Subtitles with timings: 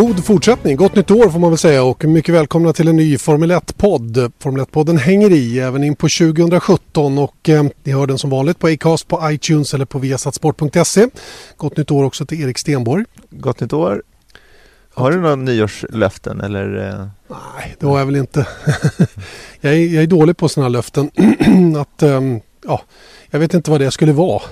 [0.00, 3.18] God fortsättning, gott nytt år får man väl säga och mycket välkomna till en ny
[3.18, 4.32] Formel 1-podd.
[4.38, 8.58] Formel 1-podden hänger i även in på 2017 och eh, ni hör den som vanligt
[8.58, 11.06] på Acast, på iTunes eller på viasatsport.se.
[11.56, 13.04] Gott nytt år också till Erik Stenborg.
[13.30, 14.02] Gott nytt år.
[14.94, 16.88] Har du några nyårslöften eller?
[16.88, 18.46] eh, Nej, det har jag väl inte.
[19.60, 21.10] jag, är, jag är dålig på sådana här löften.
[21.76, 22.82] att, ehm, ja,
[23.30, 24.42] jag vet inte vad det skulle vara.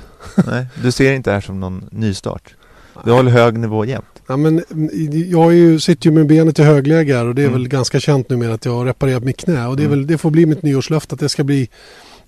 [0.47, 2.55] Nej, du ser inte det här som någon nystart?
[3.05, 4.18] Du håller hög nivå jämt?
[4.29, 4.91] Ja, men, mm,
[5.31, 7.59] jag är ju, sitter ju med benet i högläge här och det är Mm.
[7.59, 9.67] väl ganska känt numera att jag har reparerat mitt knä.
[9.67, 9.99] Och det, är Mm.
[9.99, 11.69] väl, det får bli mitt nyårslöfte att det ska bli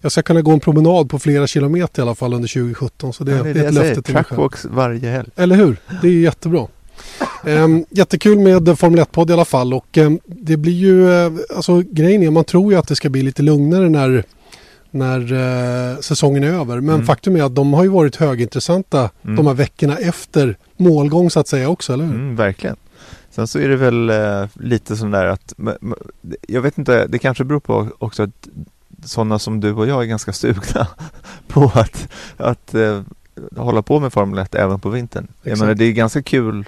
[0.03, 3.13] jag ska kunna gå en promenad på flera kilometer i alla fall under 2017.
[3.13, 3.89] Så det, Ja, det, det är jag ett säger.
[3.89, 4.49] löfte till mig själv.
[4.75, 5.29] Varje helg.
[5.37, 5.77] Eller hur?
[6.03, 6.67] Det är jättebra.
[7.47, 9.75] Ehm, jättekul med Formel 1-podd i alla fall.
[9.75, 13.09] Och ehm, det blir ju, eh, alltså grejen är, man tror ju att det ska
[13.09, 14.25] bli lite lugnare när,
[14.91, 15.33] när
[15.93, 16.81] eh, säsongen är över.
[16.81, 17.07] Men Mm.
[17.07, 19.37] faktum är att de har ju varit högintressanta Mm.
[19.37, 22.15] de här veckorna efter målgång så att säga också, eller hur?
[22.15, 22.77] Mm, verkligen.
[23.31, 25.55] Sen så är det väl eh, lite sån där att,
[26.49, 28.49] jag vet inte, det kanske beror på också att
[29.05, 30.87] sådana som du och jag är ganska sugna
[31.49, 33.03] på att, att eh,
[33.57, 35.27] hålla på med Formel 1 även på vintern.
[35.43, 35.61] Jag Exakt.
[35.61, 36.65] menar det är ganska kul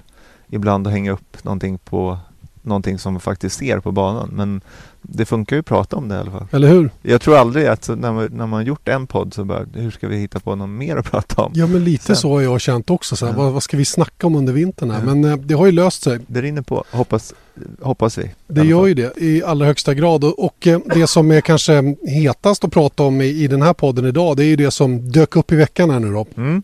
[0.49, 2.19] ibland att hänga upp någonting på
[2.63, 4.61] någonting som man faktiskt ser på banan men
[5.03, 6.47] det funkar ju att prata om det i alla fall.
[6.53, 6.91] Eller hur?
[7.03, 9.91] Jag tror aldrig att så när, man, när man gjort en podd så bara, hur
[9.91, 11.53] ska vi hitta på något mer att prata om?
[11.55, 12.17] Ja men lite Sen.
[12.17, 13.17] så har jag känt också.
[13.17, 13.39] Så här, Ja.
[13.39, 14.99] vad, vad ska vi snacka om under vintern här?
[14.99, 15.15] Ja.
[15.15, 16.19] Men eh, det har ju löst sig.
[16.27, 17.35] Det rinner på, hoppas,
[17.81, 18.31] hoppas vi.
[18.47, 20.25] Det gör ju det i allra högsta grad.
[20.25, 23.73] Och, och eh, det som är kanske hetast att prata om i, i den här
[23.73, 26.27] podden idag det är ju det som dök upp i veckan här nu då.
[26.37, 26.63] Mm.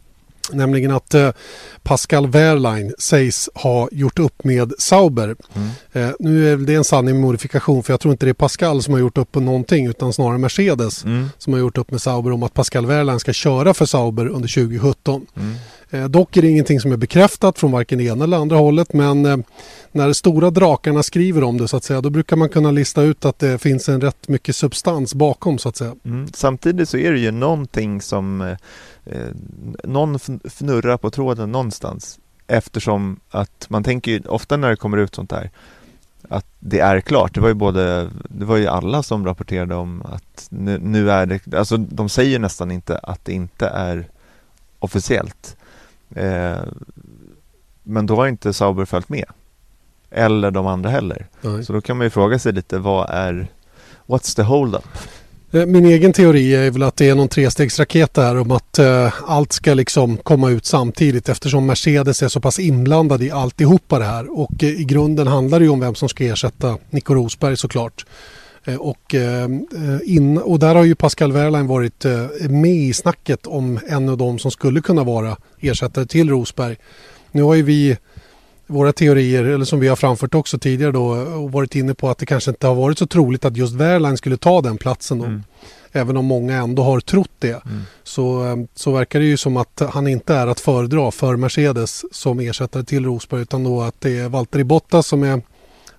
[0.53, 1.31] Nämligen att eh,
[1.83, 5.37] Pascal Wehrlein sägs ha gjort upp med Sauber.
[5.55, 5.69] Mm.
[5.93, 8.83] Eh, nu är det en sanning med modifikation för jag tror inte det är Pascal
[8.83, 11.31] som har gjort upp på någonting utan snarare Mercedes Mm.
[11.39, 14.49] som har gjort upp med Sauber om att Pascal Wehrlein ska köra för Sauber under
[14.49, 15.27] 2017.
[15.37, 15.55] Mm.
[15.91, 19.27] Eh, dock är det ingenting som är bekräftat från varken ena eller andra hållet men
[19.27, 19.37] eh,
[19.93, 23.25] när stora drakarna skriver om det så att säga då brukar man kunna lista ut
[23.25, 25.95] att det finns en rätt mycket substans bakom så att säga.
[26.05, 26.29] Mm.
[26.35, 28.57] Samtidigt så är det ju någonting som eh,
[29.07, 29.29] eh
[29.85, 35.15] någon fnurrar på tråden någonstans eftersom att man tänker ju ofta när det kommer ut
[35.15, 35.51] sånt där
[36.29, 37.35] att det är klart.
[37.35, 41.27] Det var ju både, det var ju alla som rapporterade om att nu, nu är
[41.27, 44.09] det, alltså de säger nästan inte att det inte är
[44.79, 45.57] officiellt.
[46.15, 46.59] Eh,
[47.83, 49.25] men då har inte Sauber följt med.
[50.11, 51.27] Eller de andra heller.
[51.41, 51.65] Nej.
[51.65, 53.49] Så då kan man ju fråga sig lite vad är
[54.07, 54.85] What's the hold-up?
[55.53, 59.15] Eh, Min egen teori är väl att det är någon trestegsraket där om att eh,
[59.27, 64.05] allt ska liksom komma ut samtidigt eftersom Mercedes är så pass inblandad i alltihopa det
[64.05, 67.57] här och eh, i grunden handlar det ju om vem som ska ersätta Nico Rosberg
[67.57, 68.07] såklart.
[68.69, 69.49] Eh, och, eh,
[70.05, 74.19] in, och där har ju Pascal Wehrlein varit eh, med i snacket om en av
[74.19, 76.77] de som skulle kunna vara ersättare till Rosberg.
[77.31, 77.97] Nu har ju vi
[78.67, 82.19] våra teorier, eller som vi har framfört också tidigare då, och varit inne på att
[82.19, 85.25] det kanske inte har varit så troligt att just Wehrlein skulle ta den platsen då.
[85.25, 85.43] Mm.
[85.93, 87.65] Även om många ändå har trott det.
[87.65, 87.83] Mm.
[88.03, 92.41] Så, så verkar det ju som att han inte är att föredra för Mercedes som
[92.41, 95.43] ersättare till Rosberg utan då att det är Valtteri Bottas som är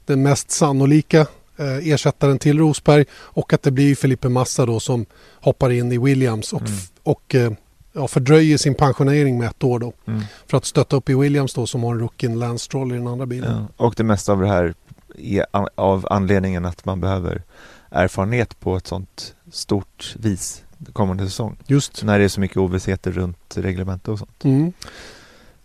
[0.06, 1.28] den mest sannolika
[1.60, 5.06] eh, ersättaren till Rosberg och att det blir Felipe Massa då som
[5.42, 6.74] hoppar in i Williams och, Mm.
[7.04, 7.52] och eh,
[7.94, 10.22] ja, fördröjer sin pensionering med ett år då Mm.
[10.48, 13.26] för att stötta upp i Williams då som har rookien Lance Stroll i den andra
[13.26, 13.68] bilen.
[13.78, 13.86] Ja.
[13.86, 14.74] Och det mesta av det här
[15.18, 17.44] är av anledningen att man behöver
[17.92, 21.58] erfarenhet på ett sånt stort vis kommande säsong.
[21.68, 22.04] Just.
[22.04, 24.44] När det är så mycket ovissheter runt reglement och sånt.
[24.44, 24.74] Mm.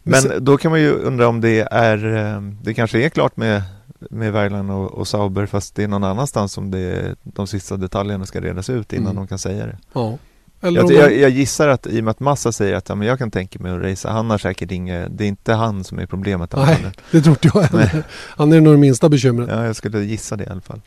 [0.03, 3.63] Men då kan man ju undra om det är, eh, det kanske är klart med,
[4.11, 8.27] med Weiland och, och Sauber fast det är någon annanstans som det, de sista detaljerna
[8.27, 9.17] ska redas ut innan Mm.
[9.17, 9.79] de kan säga det.
[9.93, 10.19] Ja.
[10.61, 13.19] Jag, jag, jag gissar att i och med att Massa säger att ja, men jag
[13.19, 16.07] kan tänka mig att racea, han har säkert inget, det är inte han som är
[16.07, 16.53] problemet.
[16.57, 16.65] Nej.
[16.83, 18.05] Han, Det tror inte jag heller.
[18.13, 19.49] Han är nog det minsta bekymret.
[19.53, 20.81] ja, jag skulle gissa det i alla fall.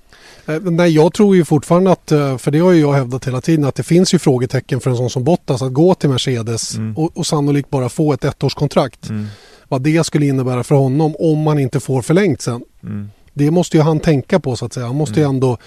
[0.45, 3.41] Eh, Nej, jag tror ju fortfarande att, eh, för det har ju jag hävdat hela
[3.41, 6.75] tiden, att det finns ju frågetecken för en sån som Bottas att gå till Mercedes
[6.75, 6.97] Mm.
[6.97, 9.09] och, och sannolikt bara få ett ettårskontrakt.
[9.09, 9.27] Mm.
[9.67, 12.63] Vad det skulle innebära för honom om man inte får förlängt sen.
[12.83, 13.09] Mm.
[13.33, 14.85] Det måste ju han tänka på så att säga.
[14.85, 15.29] Han måste Mm.
[15.35, 15.57] ändå,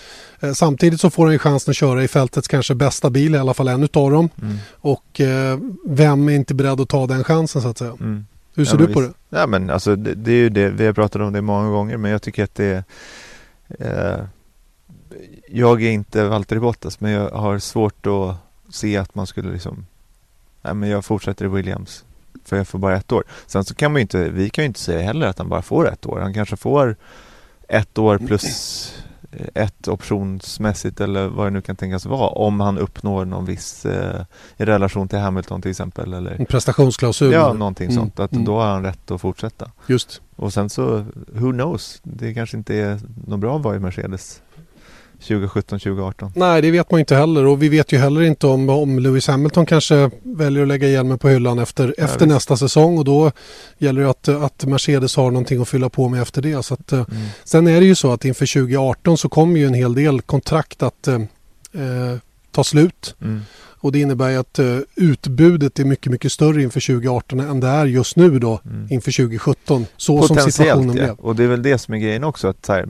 [0.41, 3.39] eh, samtidigt så får han ju chansen att köra i fältets kanske bästa bil, i
[3.39, 4.29] alla fall en utav dem.
[4.43, 4.57] Mm.
[4.73, 7.91] Och eh, vem är inte beredd att ta den chansen så att säga?
[8.01, 8.27] Mm.
[8.55, 9.13] Hur ser Ja, du men på visst.
[9.31, 9.39] det?
[9.39, 11.97] Ja men alltså det, det är ju det, vi har pratat om det många gånger
[11.97, 12.85] men jag tycker att det
[13.79, 14.25] är eh,
[15.49, 18.37] Jag är inte Valtteri Bottas men jag har svårt att
[18.75, 19.87] se att man skulle liksom
[20.63, 22.05] Nej men jag fortsätter i Williams
[22.45, 24.81] För jag får bara ett år Sen så kan man inte, vi kan ju inte
[24.81, 26.97] säga heller att han bara får ett år Han kanske får
[27.69, 28.95] ett år plus
[29.33, 33.87] eh, ett optionsmässigt eller vad det nu kan tänkas vara om han uppnår någon viss
[33.87, 34.25] eh,
[34.57, 37.33] i relation till Hamilton till exempel eller En prestationsklausul?
[37.33, 38.21] Ja, någonting Mm, sånt.
[38.21, 38.45] Att mm.
[38.45, 39.71] då har han rätt att fortsätta.
[39.87, 40.21] Just.
[40.37, 42.01] Och sen så, who knows?
[42.03, 44.43] Det kanske inte är något bra att vara i Mercedes
[45.21, 46.33] 2017, 2018.
[46.37, 49.29] Nej, det vet man inte heller och vi vet ju heller inte om, om Lewis
[49.29, 52.29] Hamilton kanske väljer att lägga hjälmen på hyllan efter, Ja, efter visst.
[52.35, 53.33] nästa säsong och då
[53.79, 56.63] gäller det att, att Mercedes har någonting att fylla på med efter det.
[56.63, 57.23] Så att, eh, Mm.
[57.45, 60.83] Sen är det ju så att inför 2018 så kommer ju en hel del kontrakt
[60.83, 62.19] att eh, eh,
[62.53, 63.41] ta slut Mm.
[63.83, 67.67] och det innebär ju att eh, utbudet är mycket, mycket större inför 2018 än det
[67.69, 68.87] är just nu då Mm.
[68.91, 69.87] inför 2017.
[69.97, 71.05] Så som situationen Potentiellt ja.
[71.05, 71.15] blev.
[71.27, 72.49] Och det är väl det som är grejen också.
[72.49, 72.87] Att här,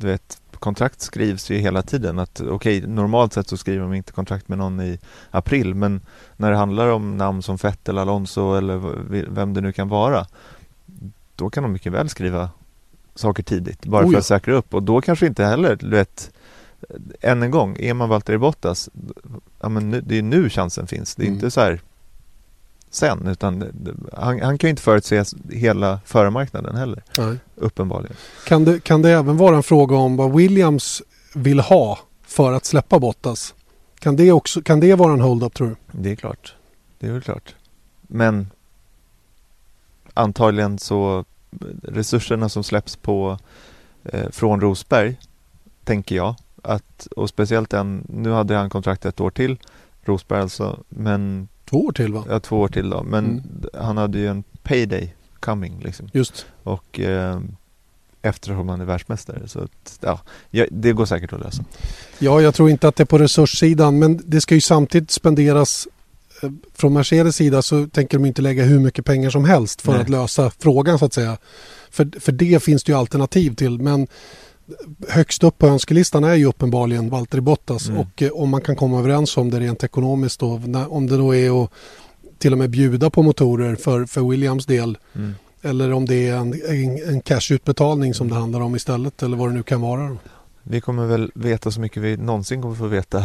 [0.00, 2.18] du vet, kontrakt skrivs ju hela tiden.
[2.18, 4.98] Att okej, normalt sett så skriver de inte kontrakt med någon i
[5.30, 5.74] april.
[5.74, 6.00] Men
[6.36, 8.80] när det handlar om namn som Vettel, Alonso eller
[9.30, 10.26] vem det nu kan vara.
[11.36, 12.50] Då kan de mycket väl skriva
[13.14, 13.86] saker tidigt.
[13.86, 14.74] Bara Oh för att säkra upp.
[14.74, 16.30] Och då kanske inte heller, du vet.
[17.20, 18.88] Än en gång, är man Valtteri Bottas.
[19.60, 21.14] Ja, men nu, det är nu chansen finns.
[21.14, 21.34] Det är Mm.
[21.34, 21.80] inte så här
[22.96, 23.26] sen.
[23.26, 23.64] Utan
[24.12, 27.02] han, han kan ju inte förutse hela förmarknaden heller.
[27.18, 27.36] Nej.
[27.54, 28.16] Uppenbarligen.
[28.46, 31.02] Kan, det, kan det även vara en fråga om vad Williams
[31.34, 33.54] vill ha för att släppa Bottas?
[33.98, 35.76] Kan det, också, kan det vara en hold-up tror du?
[35.92, 36.54] Det är klart.
[36.98, 37.54] Det är väl klart.
[38.02, 38.50] Men
[40.14, 41.24] antagligen så
[41.82, 43.38] resurserna som släpps på
[44.04, 45.16] eh, från Rosberg
[45.84, 49.58] tänker jag att och speciellt den, nu hade han kontrakt ett år till
[50.02, 52.24] Rosberg alltså, men Två år till va?
[52.28, 53.42] ja, två år till då, men Mm.
[53.74, 56.46] han hade ju en payday coming liksom Just.
[56.62, 57.40] och eh,
[58.22, 60.20] eftersom han är världsmästare så att, ja,
[60.70, 61.64] det går säkert att lösa.
[62.18, 65.88] Ja, jag tror inte att det är på resurssidan men det ska ju samtidigt spenderas
[66.42, 69.92] eh, från Mercedes sida så tänker de inte lägga hur mycket pengar som helst för
[69.92, 70.00] Nej.
[70.00, 71.36] att lösa frågan så att säga.
[71.90, 74.06] För, för det finns det ju alternativ till men
[75.08, 78.00] högst upp på önskelistan är ju uppenbarligen Valtteri Bottas Mm.
[78.00, 81.34] och eh, om man kan komma överens om det rent ekonomiskt då, om det då
[81.34, 81.70] är att
[82.38, 85.34] till och med bjuda på motorer för, för Williams del Mm.
[85.62, 89.48] eller om det är en, en, en cashutbetalning som det handlar om istället eller vad
[89.50, 90.08] det nu kan vara.
[90.08, 90.16] Då.
[90.62, 93.24] Vi kommer väl veta så mycket vi någonsin kommer få veta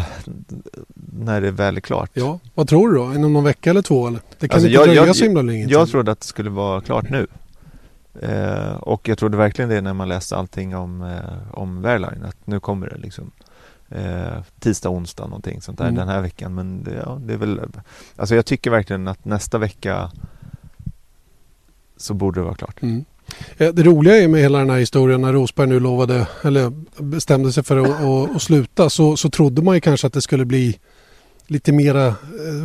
[1.13, 2.09] när det väl är klart.
[2.13, 3.13] Ja, vad tror du då?
[3.15, 4.07] Inom någon vecka eller två?
[4.07, 4.19] Eller?
[4.39, 5.65] Det kan Alltså, inte jag- dröja jag- så himla länge.
[5.69, 7.27] Jag trodde att det skulle vara klart nu.
[8.21, 12.47] Eh, och jag trodde verkligen det när man läste allting om, eh, om Wehrlein, att
[12.47, 13.31] nu kommer det liksom.
[13.89, 15.95] Eh, tisdag, onsdag någonting sånt där Mm.
[15.95, 16.55] den här veckan.
[16.55, 17.61] Men det, ja, det är väl,
[18.15, 20.11] alltså jag tycker verkligen att nästa vecka
[21.97, 22.81] så borde det vara klart.
[22.81, 23.05] Mm.
[23.57, 26.71] Eh, Det roliga är med hela den här historien när Rosberg nu lovade eller
[27.03, 27.89] bestämde sig för att,
[28.29, 30.79] att, att sluta så, så trodde man ju kanske att det skulle bli
[31.47, 32.13] lite mera eh,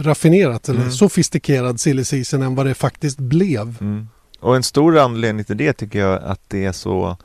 [0.02, 0.92] raffinerat eller Mm.
[0.92, 3.76] sofistikerad silly season än vad det faktiskt blev.
[3.81, 4.08] Mm.
[4.46, 7.16] Och en stor anledning till det tycker jag att det är så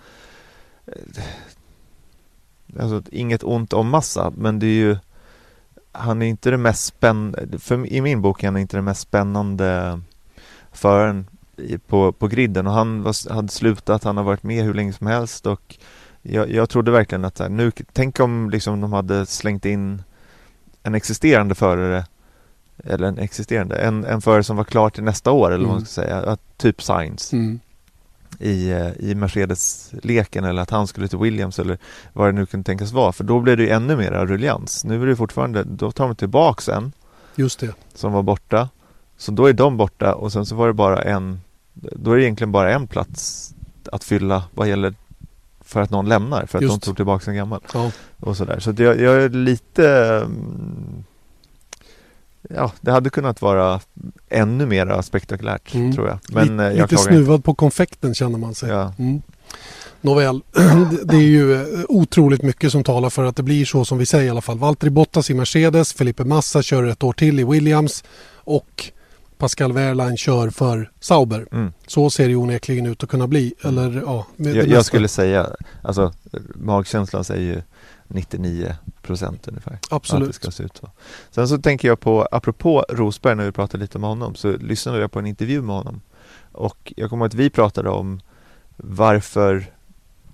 [0.85, 1.23] eh,
[2.79, 4.97] Alltså inget ont om massa men det är ju
[5.91, 9.01] Han är inte det mest spännande för I min bok är han inte den mest
[9.01, 9.99] spännande
[10.71, 11.27] Föraren
[11.87, 12.67] på, på griden.
[12.67, 15.77] Och han var, hade slutat, han har varit med hur länge som helst och
[16.21, 20.03] Jag, jag trodde verkligen att här, nu, tänk om liksom de hade slängt in
[20.83, 22.05] En existerande förare
[22.83, 25.77] eller en existerande, en, en förare som var klar till nästa år eller vad man
[25.77, 25.85] Mm.
[25.85, 27.59] ska säga, att, typ Sainz Mm.
[28.39, 31.77] i, eh, i Mercedes-leken eller att han skulle till Williams eller
[32.13, 34.85] vad det nu kunde tänkas vara för då blev det ju ännu mer ruljans.
[34.85, 36.91] Nu är det fortfarande, då tar de tillbaks en
[37.35, 37.73] Just det.
[37.93, 38.69] som var borta
[39.17, 41.41] så då är de borta och sen så var det bara en
[41.75, 43.53] då är det egentligen bara en plats
[43.91, 44.93] att fylla vad gäller
[45.61, 46.81] för att någon lämnar för att Just.
[46.81, 47.91] de tog tillbaks en gammal Ja.
[48.19, 48.59] och sådär.
[48.59, 49.87] Så det, jag är lite
[50.25, 51.03] mm,
[52.55, 53.79] Ja, det hade kunnat vara
[54.29, 55.93] ännu mer spektakulärt Mm.
[55.93, 56.19] tror jag.
[56.29, 57.13] Men lite eh, jag lite klagar inte.
[57.13, 58.69] snuvad på konfekten känner man sig.
[58.69, 58.93] Ja.
[58.99, 59.21] Mm.
[60.01, 60.41] Nåväl,
[61.03, 64.05] det- är ju eh, otroligt mycket som talar för att det blir så som vi
[64.05, 64.57] säger i alla fall.
[64.59, 68.03] Valtteri Bottas i Mercedes, Felipe Massa kör ett år till i Williams
[68.35, 68.85] och
[69.37, 71.47] Pascal Wehrlein kör för Sauber.
[71.51, 71.73] Mm.
[71.87, 73.53] Så ser det onekligen ut att kunna bli.
[73.63, 75.47] Eller, ja, Jag, jag skulle säga,
[75.81, 76.13] alltså
[76.55, 77.61] magkänslan säger ju
[78.13, 79.73] 99 procent ungefär.
[79.73, 80.35] Att det Absolut.
[80.35, 80.91] ska se ut så.
[81.31, 84.99] Sen så tänker jag på, apropå Rosberg när vi pratade lite med honom, så lyssnade
[84.99, 86.01] jag på en intervju med honom.
[86.51, 88.21] Och jag kommer ihåg att vi pratade om
[88.77, 89.65] varför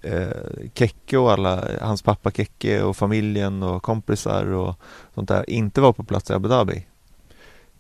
[0.02, 0.28] eh,
[0.74, 4.76] Kekke och alla, hans pappa Kekke och familjen och kompisar och
[5.14, 6.86] sånt där inte var på plats i Abu Dhabi.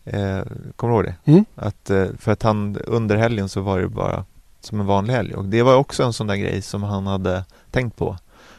[0.04, 0.42] Eh,
[0.76, 1.32] kommer du ihåg det?
[1.32, 1.46] Mm.
[1.56, 4.26] Att, eh, för att han under helgen så var det bara
[4.60, 7.46] som en vanlig helg och det var också en sån där grej som han hade
[7.72, 8.18] tänkt på.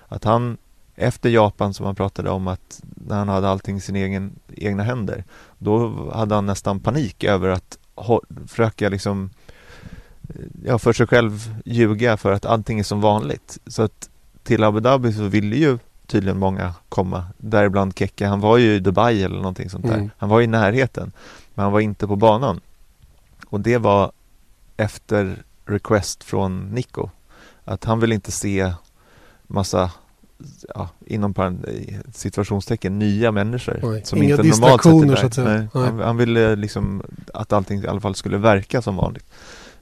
[0.08, 0.56] Att han
[0.98, 4.82] efter Japan som han pratade om att när han hade allting i sina egen, egna
[4.82, 5.24] händer
[5.58, 7.78] då hade han nästan panik över att
[8.46, 9.30] försöka liksom
[10.64, 13.58] ja, för sig själv ljuga för att allting är som vanligt.
[13.66, 14.10] Så att
[14.42, 18.26] till Abu Dhabi så ville ju tydligen många komma, däribland Kekke.
[18.26, 19.94] Han var ju i Dubai eller någonting sånt där.
[19.94, 20.10] Mm.
[20.18, 21.12] Han var i närheten,
[21.54, 22.60] men han var inte på banan.
[23.46, 24.12] Och det var
[24.76, 27.10] efter request från Nico.
[27.64, 28.72] Att han vill inte se
[29.46, 29.90] massa,
[30.74, 31.34] ja, inom
[32.14, 33.80] situationstecken, nya människor.
[33.82, 35.16] Nej, Som inga inte normalt sett är där.
[35.16, 35.48] så att säga.
[35.48, 35.84] Nej, Nej.
[35.84, 37.02] Han, han ville liksom
[37.34, 39.24] att allting i alla fall skulle verka som vanligt.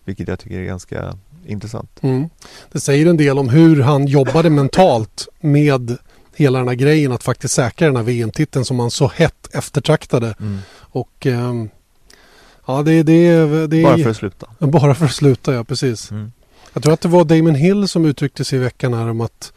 [0.04, 1.90] Vilket jag tycker är ganska intressant.
[2.00, 2.28] Mm.
[2.72, 5.96] Det säger en del om hur han jobbade mentalt med
[6.34, 10.34] hela den här grejen att faktiskt säkra den här VM-titeln som han så hett eftertraktade.
[10.78, 11.68] Och ehm,
[12.66, 14.46] ja, det, det, det är Bara för att sluta.
[14.58, 16.10] bara för att sluta, ja precis.
[16.10, 16.32] Mm.
[16.72, 19.52] Jag tror att det var Damon Hill som uttryckte sig i veckan här om att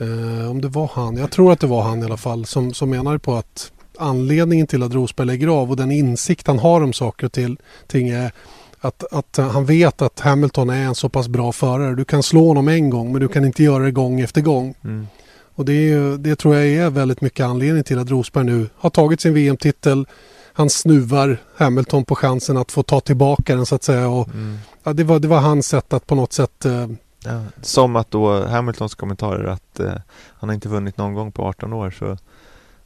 [0.00, 2.74] eh, om det var han, jag tror att det var han i alla fall, som,
[2.74, 6.80] som menade på att anledningen till att Rosberg lägger av och den insikt han har
[6.80, 8.32] om saker och till, ting är
[8.80, 11.94] att, att han vet att Hamilton är en så pass bra förare.
[11.94, 14.74] Du kan slå honom en gång men du kan inte göra det gång efter gång.
[14.84, 15.06] Mm.
[15.54, 18.90] Och det, är, det tror jag är väldigt mycket anledning till att Rosberg nu har
[18.90, 20.06] tagit sin VM-titel.
[20.52, 24.08] Han snuvar Hamilton på chansen att få ta tillbaka den så att säga.
[24.08, 24.58] Och, Mm.
[24.82, 26.86] ja, det, var, det var hans sätt att på något sätt eh,
[27.24, 27.42] Ja.
[27.62, 31.72] Som att då Hamiltons kommentarer att eh, han har inte vunnit någon gång på 18
[31.72, 32.16] år så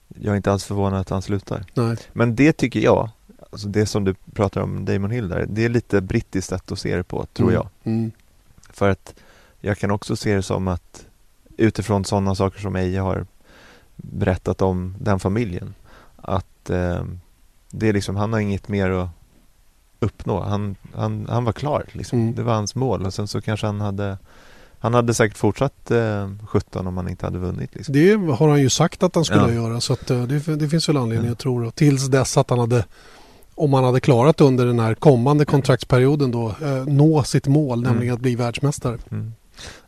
[0.09, 1.65] jag är inte alls förvånad att han slutar.
[1.75, 3.11] nej, Men det tycker jag,
[3.51, 6.79] alltså det som du pratar om Damon Hill där, det är lite brittiskt sätt att
[6.79, 7.55] se det på, tror Mm.
[7.55, 7.69] jag.
[7.93, 8.11] Mm.
[8.71, 9.15] För att
[9.61, 11.07] jag kan också se det som att
[11.57, 13.27] utifrån sådana saker som Eje har
[13.97, 15.75] berättat om den familjen,
[16.17, 17.05] att eh,
[17.71, 19.09] det är liksom, han har inget mer att
[20.05, 20.41] uppnå.
[20.41, 22.19] Han, han, han var klar, liksom.
[22.21, 22.35] Mm.
[22.35, 24.19] det var hans mål och sen så kanske han hade
[24.79, 27.75] han hade säkert fortsatt eh, 17 om han inte hade vunnit.
[27.75, 27.93] Liksom.
[27.93, 29.53] Det har han ju sagt att han skulle Ja.
[29.53, 31.35] göra så att, eh, det, det finns väl anledning Ja.
[31.35, 31.71] tro det.
[31.71, 32.85] Tills dess att han hade
[33.55, 37.93] om han hade klarat under den här kommande kontraktsperioden då eh, nå sitt mål Mm.
[37.93, 38.99] nämligen att bli världsmästare.
[39.11, 39.33] Mm.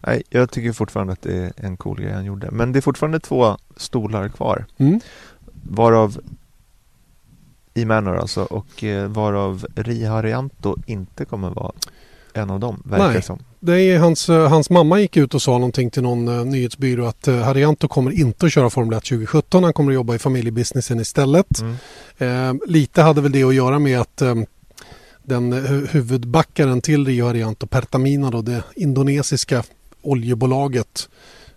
[0.00, 2.50] Nej, jag tycker fortfarande att det är en cool grej han gjorde.
[2.50, 4.64] Men det är fortfarande två stolar kvar.
[4.76, 5.00] Mm.
[5.62, 6.18] Varav
[7.76, 11.73] i Manor alltså och eh, varav Ri Harianto inte kommer vara
[12.33, 13.23] en av dem, verkar Nej.
[13.23, 13.38] som.
[13.61, 17.06] Det är hans, eh, hans mamma gick ut och sa någonting till någon eh, nyhetsbyrå
[17.06, 19.64] att eh, Harianto kommer inte att köra Formel 1 2017.
[19.64, 21.61] Han kommer att jobba i familjebusinessen istället.
[21.61, 21.76] Mm.
[22.59, 24.35] Eh, lite hade väl det att göra med att eh,
[25.23, 29.62] den hu- huvudbackaren till Rio Harianto, Pertamina då, det indonesiska
[30.02, 31.09] oljebolaget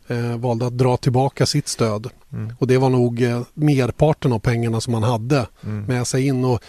[0.10, 2.08] eh, valde att dra tillbaka sitt stöd.
[2.34, 2.54] Mm.
[2.60, 5.84] Och det var nog eh, merparten av pengarna som han hade Mm.
[5.86, 6.46] med sig in.
[6.46, 6.60] Och,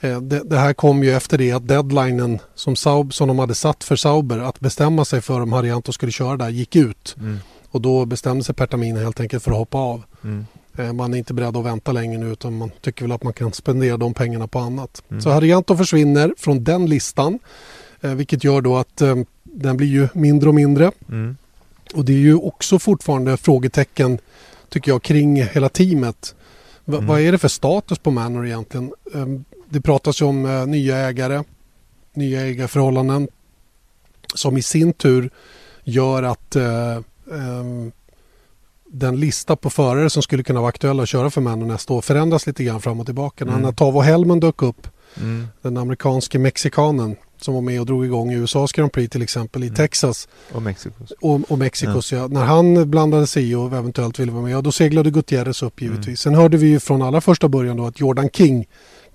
[0.00, 3.54] eh, det, det här kom ju efter det att deadlinen som, Saub, som de hade
[3.54, 7.16] satt för Sauber att bestämma sig för om Harianto skulle köra där gick ut.
[7.18, 7.38] Mm.
[7.70, 10.02] Och då bestämde sig Pertamina helt enkelt för att hoppa av.
[10.24, 10.46] Mm.
[10.78, 13.32] Eh, Man är inte beredd att vänta längre nu utan man tycker väl att man
[13.32, 15.02] kan spendera de pengarna på annat.
[15.10, 15.22] Mm.
[15.22, 17.38] Så Harianto försvinner från den listan.
[18.00, 20.92] eh, Vilket gör då att eh, den blir ju mindre och mindre.
[21.08, 21.36] Mm.
[21.94, 24.18] Och det är ju också fortfarande frågetecken
[24.68, 26.34] tycker jag kring hela teamet.
[26.84, 27.06] Va, Mm.
[27.06, 28.92] Vad är det för status på Manor egentligen?
[29.14, 31.42] Ehm, Det pratas ju om eh, nya ägare,
[32.14, 33.28] nya ägarförhållanden
[34.34, 35.30] som i sin tur
[35.84, 36.96] gör att eh,
[37.32, 37.92] ehm,
[38.92, 42.00] den lista på förare som skulle kunna vara aktuella att köra för Manor nästa år
[42.00, 43.44] förändras lite grann fram och tillbaka.
[43.44, 43.60] Mm.
[43.62, 45.46] När Tavo Hellman dök upp, Mm.
[45.62, 49.66] den amerikanske mexikanen som var med och drog igång USAs Grand Prix till exempel i
[49.66, 49.76] Mm.
[49.76, 50.94] Texas Och Mexiko.
[51.20, 52.12] och, och Mexikos.
[52.12, 52.26] Ja.
[52.26, 55.82] När han blandade sig i och eventuellt ville vara med, ja, då seglade Gutierrez upp
[55.82, 56.20] givetvis.
[56.20, 58.66] Sen hörde vi ju från allra första början då att Jordan King,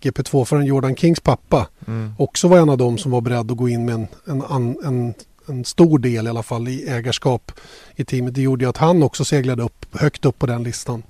[0.02, 2.14] GP2-föraren Jordan Kings pappa, Mm.
[2.18, 4.78] också var en av dem som var beredd att gå in med en, en, an-
[4.86, 5.14] en,
[5.48, 7.52] en stor del i alla fall i ägarskap
[7.96, 8.36] i teamet.
[8.36, 11.04] Det gjorde ju att han också seglade upp högt upp på den listan.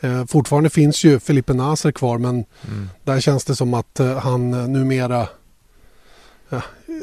[0.00, 2.30] Eh, fortfarande finns ju Felipe Nasser kvar men
[2.68, 2.88] Mm.
[3.04, 5.28] där känns det som att eh, han eh, numera
[6.50, 6.62] ja,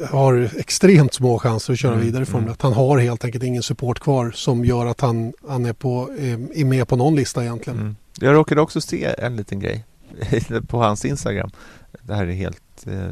[0.10, 2.54] har extremt små chanser att köra Mm, vidare i Formel mm.
[2.54, 2.62] 1.
[2.62, 6.34] Han har helt enkelt ingen support kvar som gör att han, han är, på, eh,
[6.34, 7.80] är med på någon lista egentligen.
[7.80, 7.96] Mm.
[8.20, 9.86] Jag råkade också se en liten grej
[10.68, 11.50] på hans Instagram.
[12.01, 13.12] Det här är helt eh,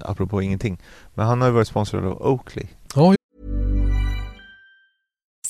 [0.00, 0.78] apropå ingenting.
[1.14, 2.66] Men han har ju varit sponsrad av Oakley.
[2.94, 3.14] Ja,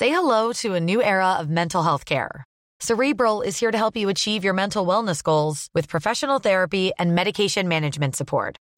[0.01, 2.45] Say hello to a new era of mental health care.
[2.81, 7.15] Cerebral is here to help you achieve your mental wellness goals with professional therapy and
[7.15, 8.57] medication management support.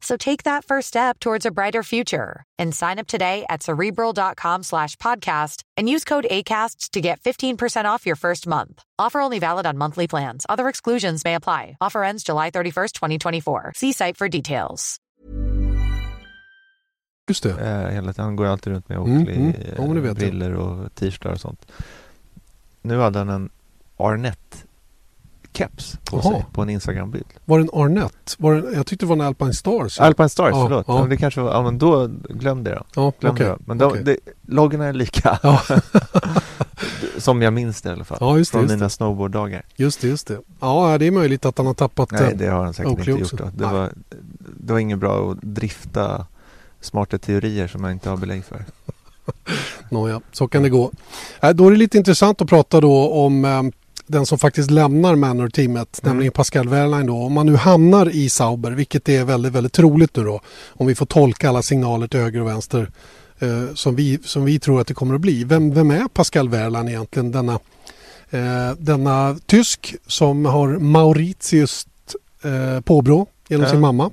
[0.00, 4.62] So take that first step towards a brighter future and sign up today at cerebral.com
[4.62, 8.82] slash podcast and use code ACAST to get 15% off your first month.
[8.98, 10.46] Offer only valid on monthly plans.
[10.48, 11.76] Other exclusions may apply.
[11.80, 13.72] Offer ends July 31st, 2024.
[13.76, 14.96] See site for details.
[17.28, 17.50] Just det.
[17.60, 18.24] Eh, hela tiden.
[18.24, 19.48] Han går alltid runt med Mm, Oakley mm.
[19.54, 20.16] eh, Ja, men det vet jag.
[20.16, 21.72] briller och t-shirtar och sånt.
[22.82, 23.50] Nu hade han en
[23.96, 24.64] Arnett
[25.58, 26.22] keps på Jaha.
[26.32, 27.24] sig på en Instagram-bild.
[27.44, 28.34] Var det en Arnett?
[28.38, 30.00] Var det, jag tyckte det var en Alpine Stars.
[30.00, 30.84] Alpine Stars, Ja, förlåt.
[30.88, 31.00] ja.
[31.00, 32.82] Men det kanske var, ja men då, glöm det då.
[32.94, 33.46] Ja, Glöm okej.
[33.46, 33.58] det då.
[33.66, 34.02] Men de, okej.
[34.04, 35.38] det, loggarna är lika.
[35.42, 35.60] Ja.
[37.18, 38.18] Som jag minns det i alla fall.
[38.20, 39.62] Ja, just det, Från just mina snowboarddagar.
[39.76, 40.38] Just det, just det.
[40.60, 43.10] Ja, det är möjligt att han har tappat Nej, eh, det har han säkert Oakley
[43.12, 43.36] inte också.
[43.36, 43.52] gjort.
[43.54, 43.58] Då.
[43.58, 43.74] Det, Nej.
[43.80, 43.92] var,
[44.60, 46.26] det var inget bra att drifta
[46.80, 48.64] smarta teorier som jag inte har belägg för.
[49.90, 50.90] Nåja, så kan det gå.
[51.40, 53.62] Äh, då är det lite intressant att prata då om eh,
[54.08, 56.10] den som faktiskt lämnar Manor-teamet, Mm.
[56.10, 57.16] nämligen Pascal Wehrlein då.
[57.16, 60.94] Om man nu hamnar i Sauber, vilket är väldigt, väldigt troligt nu då, om vi
[60.94, 62.90] får tolka alla signaler till höger och vänster
[63.38, 65.44] eh, som, vi, som vi tror att det kommer att bli.
[65.44, 67.32] Vem, vem är Pascal Wehrlein egentligen?
[67.32, 67.52] Denna,
[68.30, 71.86] eh, denna tysk som har Mauritius
[72.42, 74.10] eh, påbrå genom sin mamma.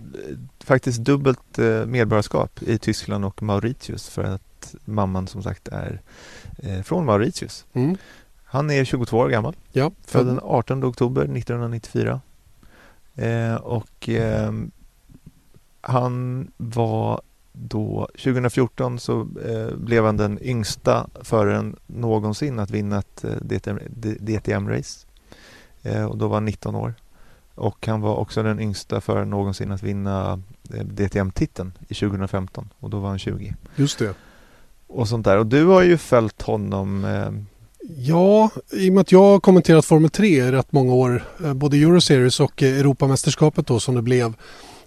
[0.63, 6.01] Faktiskt dubbelt eh, medborgarskap i Tyskland och Mauritius för att mamman som sagt är
[6.57, 7.65] eh, från Mauritius.
[7.73, 7.97] Mm.
[8.55, 12.21] Han är 22 år gammal, Ja, född den 18 oktober 1994.
[13.15, 14.71] Eh, och ehm,
[15.81, 17.21] han var
[17.51, 23.31] då 2014 så eh, blev han den yngsta föraren någonsin att vinna ett eh,
[24.19, 25.07] DTM-race.
[25.81, 26.93] Eh, och då var han 19 år.
[27.55, 30.41] Och han var också den yngsta föraren någonsin att vinna
[30.73, 33.55] eh, DTM-titeln i 2015 och då var han 20.
[33.75, 34.15] just det.
[34.87, 35.37] Och sånt där.
[35.37, 37.31] Och du har ju följt honom eh,
[37.87, 41.53] Ja, i och med att jag har kommenterat Formel 3 i rätt många år, eh,
[41.53, 44.33] både Euroseries och eh, Europamästerskapet då som det blev,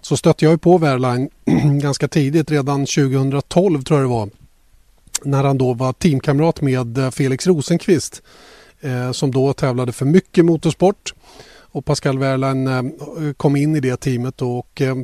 [0.01, 1.29] så stötte jag ju på Wehrlein
[1.81, 4.29] ganska tidigt, redan 2012 tror jag det var,
[5.23, 8.21] när han då var teamkamrat med eh, Felix Rosenqvist
[8.81, 11.13] eh, som då tävlade för mycket motorsport.
[11.71, 12.83] Och Pascal Wehrlein eh,
[13.37, 14.95] kom in i det teamet då och Eh,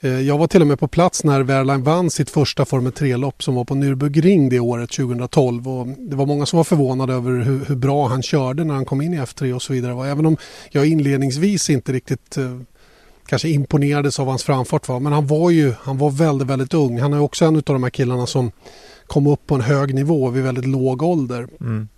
[0.00, 3.54] jag var till och med på plats när Wehrlein vann sitt första Formel 3-lopp som
[3.54, 5.68] var på Nürburgring det året 2012.
[5.68, 8.84] Och det var många som var förvånade över hur, hur bra han körde när han
[8.84, 9.92] kom in i F3 och så vidare.
[9.92, 10.36] Och även om
[10.70, 12.60] jag inledningsvis inte riktigt eh,
[13.26, 14.88] kanske imponerades av hans framfart.
[14.88, 14.98] Va?
[14.98, 17.00] Men han var ju han var väldigt, väldigt ung.
[17.00, 18.50] Han är också en av de här killarna som
[19.06, 21.48] kom upp på en hög nivå vid väldigt låg ålder.
[21.60, 21.88] mm,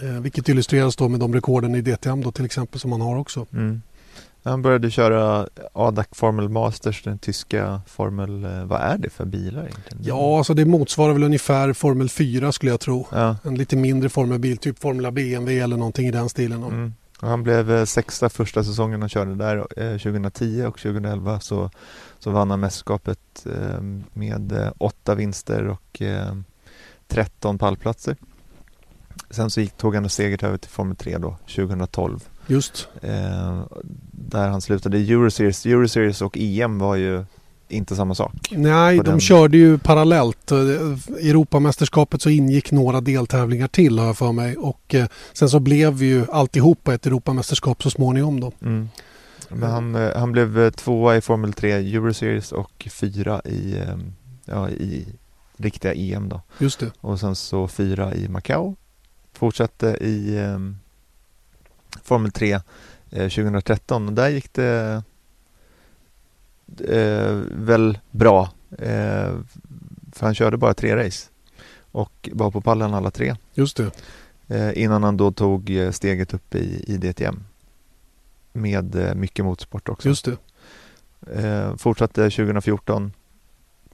[0.00, 3.16] Eh, vilket illustreras då med de rekorden i DTM då till exempel som han har
[3.16, 3.46] också.
[3.52, 3.82] mm.
[4.44, 8.44] Han började köra ADAC Formel Masters, den tyska Formel...
[8.44, 10.02] eh, Vad är det för bilar egentligen?
[10.04, 13.06] Ja, alltså det motsvarar väl ungefär Formel 4 skulle jag tro.
[13.12, 13.36] ja.
[13.44, 16.62] En lite mindre formelbil, typ Formula BMW eller någonting i den stilen.
[16.62, 16.92] Mm.
[17.20, 21.70] Och han blev eh, sexa första säsongen han körde där eh, 2010 och 2011 så,
[22.18, 23.80] så vann han mästerskapet eh,
[24.12, 26.34] med eh, åtta vinster och eh,
[27.08, 28.16] 13 pallplatser.
[29.30, 32.88] Sen så gick, tog han steget över till Formel 3 då 2012 Just.
[33.02, 33.62] eh,
[34.12, 35.66] där han slutade i Euroseries.
[35.66, 37.24] Euroseries och EM var ju
[37.68, 38.32] inte samma sak.
[38.50, 40.52] Nej, de den- körde ju parallellt.
[40.52, 40.58] Eh,
[41.20, 44.56] I Europamästerskapet så ingick några deltävlingar till har jag för mig.
[44.56, 48.52] Och eh, sen så blev ju alltihopa ett Europamästerskap så småningom då.
[48.62, 48.88] Mm.
[49.48, 53.96] Men han, eh, han blev eh, tvåa i Formel 3 Euroseries och fyra i, eh,
[54.44, 55.06] ja, i
[55.56, 56.40] riktiga EM då.
[56.58, 56.90] Just det.
[57.00, 58.74] Och sen så fyra i Macau.
[59.32, 60.58] Fortsatte i eh,
[62.02, 62.60] Formel 3 eh,
[63.10, 65.02] 2013 och där gick det
[66.88, 68.50] eh, väl bra.
[68.78, 69.34] Eh,
[70.12, 71.28] för han körde bara tre race
[71.92, 73.36] och var på pallen alla tre.
[73.54, 73.90] Just det.
[74.48, 77.44] Eh, innan han då tog eh, steget upp i, i DTM.
[78.52, 80.08] Med eh, mycket motorsport också.
[80.08, 80.36] Just det.
[81.32, 83.12] Eh, fortsatte 2014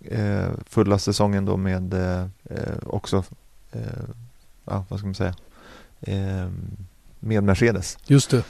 [0.05, 3.25] eh, fulla säsongen då med eh, eh, också,
[3.73, 3.81] eh,
[4.65, 5.35] ja vad ska man säga,
[6.01, 6.49] eh,
[7.21, 7.99] med Mercedes.
[8.07, 8.45] Just det.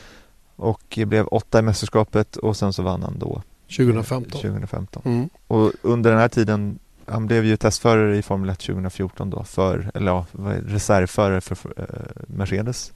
[0.57, 3.43] Och blev åtta i mästerskapet och sen så vann han då
[3.77, 4.41] 2015.
[4.41, 5.03] 2015.
[5.05, 5.29] Mm.
[5.47, 9.91] Och under den här tiden, han blev ju testförare i Formel 1 2014 då för,
[9.95, 10.27] eller ja,
[10.67, 12.93] reservförare för, för eh, Mercedes.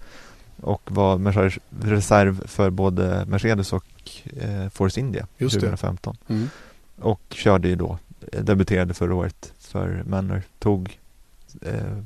[0.60, 1.18] Och var
[1.80, 3.86] reserv för både Mercedes och
[4.36, 5.60] eh, Force India Just det.
[5.60, 6.16] 2015.
[6.28, 6.48] Mm.
[7.00, 7.98] Och körde ju då
[8.32, 10.42] eh, debuterade förra året för Manor.
[10.58, 10.98] Tog
[11.60, 11.98] eh,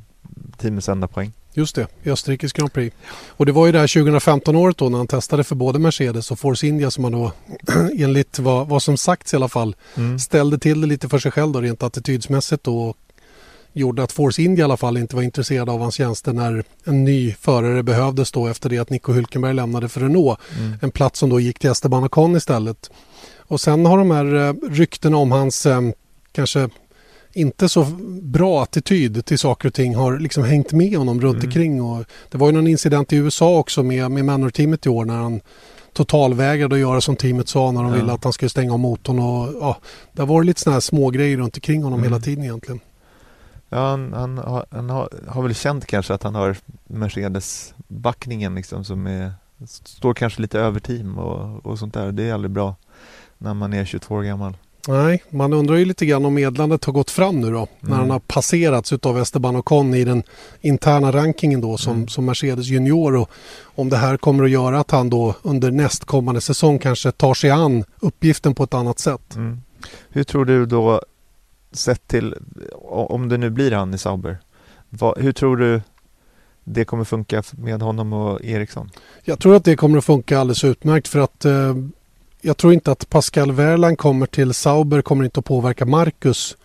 [0.57, 1.33] teamets enda poäng.
[1.57, 2.97] Just det, Österrikes Grand Prix.
[3.29, 6.39] Och det var ju det här 2015-året då när han testade för både Mercedes och
[6.39, 7.33] Force India som han då
[7.99, 10.19] enligt vad, vad som sagts i alla fall Mm.
[10.19, 12.97] ställde till det lite för sig själv då rent attitydsmässigt då och
[13.73, 17.05] gjorde att Force India i alla fall inte var intresserad av hans tjänster när en
[17.05, 20.39] ny förare behövdes då efter det att Nico Hülkenberg lämnade för Renault.
[20.59, 20.79] Mm.
[20.83, 22.91] En plats som då gick till Esteban Ocon istället.
[23.39, 25.81] Och sen har de här eh, ryktena om hans eh,
[26.33, 26.69] kanske
[27.37, 27.85] inte så
[28.23, 31.47] bra attityd till saker och ting har liksom hängt med honom runt Mm.
[31.47, 31.83] omkring.
[31.83, 35.15] Och det var ju någon incident i USA också med, med Manor-teamet i år när
[35.15, 35.41] han
[35.93, 37.97] totalvägrade att göra som teamet sa när de Ja.
[37.99, 39.19] ville att han skulle stänga av motorn.
[39.19, 39.77] Och, ja,
[40.13, 42.13] det varit lite sådana här små grejer runt omkring honom Mm.
[42.13, 42.81] hela tiden egentligen.
[43.69, 46.57] Ja, han, han, har, han har, har väl känt kanske att han har
[46.89, 49.33] Mercedes-backningen liksom som är,
[49.85, 52.13] står kanske lite över team och, och sånt där.
[52.13, 52.75] Det är aldrig bra
[53.39, 54.57] när man är 22 år gammal.
[54.89, 57.69] Nej, man undrar ju lite grann om medlandet har gått fram nu då.
[57.81, 57.99] När Mm.
[58.01, 60.23] han har passerats utav Esteban Ocon i den
[60.61, 62.09] interna rankingen då som, Mm.
[62.09, 63.17] som Mercedes junior.
[63.17, 63.31] Och
[63.65, 67.51] om det här kommer att göra att han då under nästkommande säsong kanske tar sig
[67.51, 69.37] an uppgiften på ett annat sätt.
[69.37, 69.61] Mm.
[70.11, 71.03] Hur tror du då,
[71.73, 72.35] sett till,
[72.91, 74.39] om det nu blir han i Sauber,
[74.89, 75.81] vad, hur tror du
[76.65, 78.91] det kommer funka med honom och Eriksson?
[79.25, 81.75] Jag tror att det kommer att funka alldeles utmärkt för att eh,
[82.47, 86.57] jag tror inte att Pascal Wehrlein kommer till Sauber kommer inte att påverka Marcus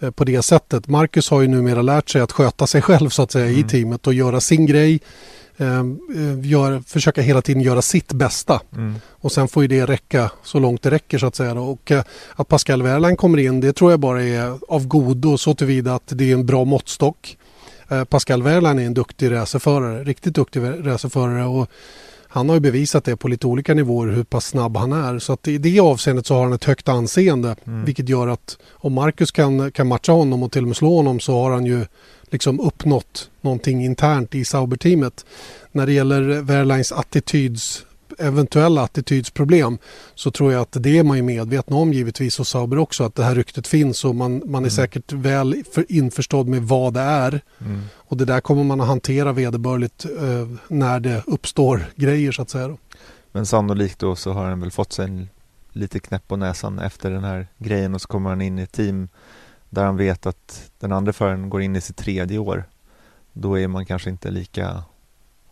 [0.00, 0.88] eh, på det sättet.
[0.88, 3.68] Marcus har ju numera lärt sig att sköta sig själv så att säga i Mm.
[3.68, 5.00] teamet och göra sin grej.
[5.56, 5.84] Eh, eh,
[6.42, 8.60] gör, försöka hela tiden göra sitt bästa.
[8.72, 8.94] Mm.
[9.10, 11.52] Och sen får ju det räcka så långt det räcker så att säga.
[11.52, 12.02] Och eh,
[12.34, 16.06] att Pascal Wehrlein kommer in det tror jag bara är av godo så tillvida att
[16.06, 17.36] det är en bra måttstock.
[17.88, 21.70] Eh, Pascal Wehrlein är en duktig racerförare, riktigt duktig racerförare och
[22.36, 25.18] han har ju bevisat det på lite olika nivåer hur pass snabb han är.
[25.18, 27.84] Så att i det avseendet så har han ett högt anseende Mm.
[27.84, 31.20] vilket gör att om Marcus kan, kan matcha honom och till och med slå honom
[31.20, 31.86] så har han ju
[32.30, 35.24] liksom uppnått någonting internt i Sauber-teamet.
[35.72, 37.86] När det gäller Wehrleins attityds
[38.18, 39.78] eventuella attitydsproblem
[40.14, 43.14] så tror jag att det är man ju medveten om givetvis och Sauber också att
[43.14, 44.70] det här ryktet finns och man, man är Mm.
[44.70, 47.82] säkert väl för införstådd med vad det är Mm.
[47.94, 52.50] och det där kommer man att hantera vederbörligt eh, när det uppstår grejer så att
[52.50, 52.68] säga.
[52.68, 52.78] Då.
[53.32, 55.28] Men sannolikt då så har han väl fått sig en
[55.72, 58.72] lite knäpp på näsan efter den här grejen och så kommer han in i ett
[58.72, 59.08] team
[59.70, 62.64] där han vet att den andra föraren går in i sitt tredje år.
[63.32, 64.82] Då är man kanske inte lika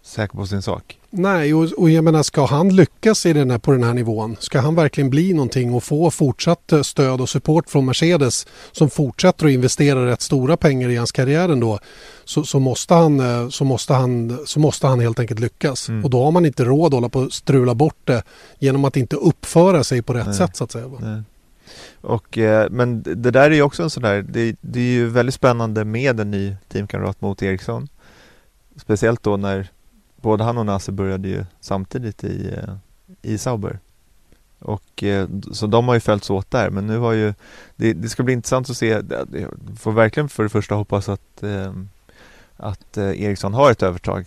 [0.03, 1.01] säker på sin sak.
[1.17, 4.37] Nej, och, och jag menar ska han lyckas i den här, på den här nivån?
[4.41, 8.91] Ska han verkligen bli någonting och få fortsatt eh, stöd och support från Mercedes som
[8.91, 11.79] fortsätter att investera rätt stora pengar i hans karriär ändå
[12.25, 15.89] så, så, måste, han, eh, så, måste, han, så måste han helt enkelt lyckas.
[15.89, 16.05] Mm.
[16.05, 18.23] Och då har man inte råd att hålla på och strula bort det
[18.59, 20.35] genom att inte uppföra sig på rätt Nej.
[20.35, 20.91] sätt så att säga.
[21.01, 21.23] Nej.
[22.01, 24.93] Och, eh, men det det där är ju också en sån där, det, det är
[24.93, 27.89] ju väldigt spännande med en ny teamkamrat mot Eriksson.
[28.77, 29.71] Speciellt då när
[30.25, 32.75] både han och Nasser började ju samtidigt i, eh,
[33.23, 33.79] i Sauber.
[34.59, 37.35] Och eh, så de har ju följts åt där men nu har ju
[37.77, 41.43] Det, det ska bli intressant att se Jag Får verkligen för det första hoppas att
[41.43, 41.89] ehm,
[42.57, 44.27] Att eh, Eriksson har ett övertag.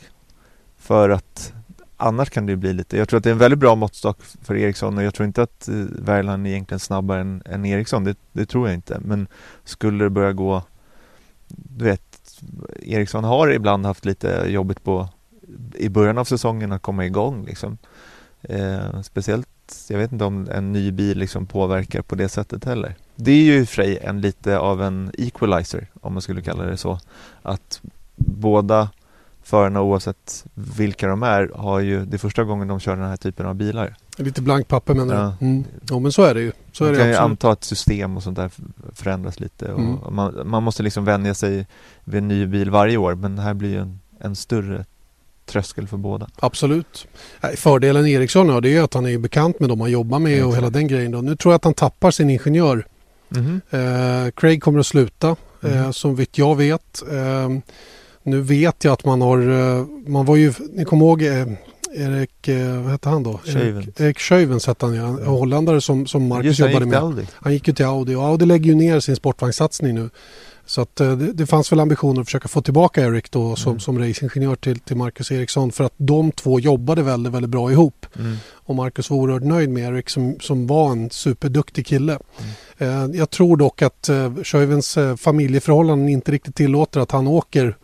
[0.78, 1.54] För att
[1.98, 4.18] Annars kan det ju bli lite Jag tror att det är en väldigt bra måttstock
[4.22, 8.04] för Eriksson och jag tror inte att eh, Värland är egentligen snabbare än, än Eriksson.
[8.04, 9.00] Det, det tror jag inte.
[9.00, 9.28] Men
[9.64, 10.64] Skulle det börja gå
[11.48, 12.02] Du vet
[12.82, 15.10] Eriksson har ibland haft lite jobbigt på
[15.76, 17.78] i början av säsongen att komma igång liksom.
[18.42, 19.48] Eh, speciellt,
[19.90, 22.96] jag vet inte om en ny bil liksom påverkar på det sättet heller.
[23.16, 26.42] Det är ju i och för sig en lite av en equalizer, om man skulle
[26.42, 27.00] kalla det så.
[27.42, 27.82] Att
[28.16, 28.90] båda
[29.44, 33.18] förarna oavsett vilka de är har ju, det är första gången de kör den här
[33.18, 33.96] typen av bilar.
[34.18, 35.36] Lite blankt papper menar Ja.
[35.40, 35.46] du?
[35.46, 35.64] Mm.
[35.90, 36.52] Ja men så är det ju.
[36.72, 38.52] Så är man det kan ju anta att system och sånt där
[38.94, 39.74] förändras lite.
[39.74, 39.98] Och Mm.
[40.16, 41.68] man, man måste liksom vänja sig
[42.04, 44.86] vid en ny bil varje år men det här blir ju en, en större
[45.48, 46.28] tröskel för båda.
[46.40, 47.08] Absolut.
[47.42, 50.46] Nej, Fördelen Eriksson har det är att han är bekant med dem han jobbar med
[50.46, 51.12] och hela den grejen.
[51.12, 51.22] Då.
[51.22, 52.88] Nu tror jag att han tappar sin ingenjör.
[53.70, 55.94] Eh, Craig kommer att sluta eh, Mhm.
[55.94, 57.02] som vitt jag vet.
[57.12, 57.50] Eh,
[58.24, 59.38] nu vet jag att man har,
[59.80, 61.22] eh, man var ju, ni kommer ihåg
[61.96, 62.50] Erik,
[62.84, 63.40] vad hette han då?
[63.46, 65.08] Erik, Erik Scheivens hette han ja.
[65.08, 67.02] En holländare som, som Marcus Just han jobbade gick med.
[67.04, 67.26] Audi.
[67.34, 70.10] Han gick ju till Audi och Audi lägger ju ner sin sportvagnssatsning nu.
[70.68, 73.70] Så att eh, det, det fanns väl ambitioner att försöka få tillbaka Erik då som,
[73.72, 73.80] Mm.
[73.80, 78.06] som racingingenjör till, till Marcus Eriksson för att de två jobbade väldigt, väldigt bra ihop.
[78.20, 78.38] Mm.
[78.54, 82.20] Och Marcus var oerhört nöjd med Erik som, som var en superduktig kille.
[82.78, 83.12] Mm.
[83.12, 87.78] Eh, jag tror dock att eh, Scheivens eh, familjeförhållanden inte riktigt tillåter att han åker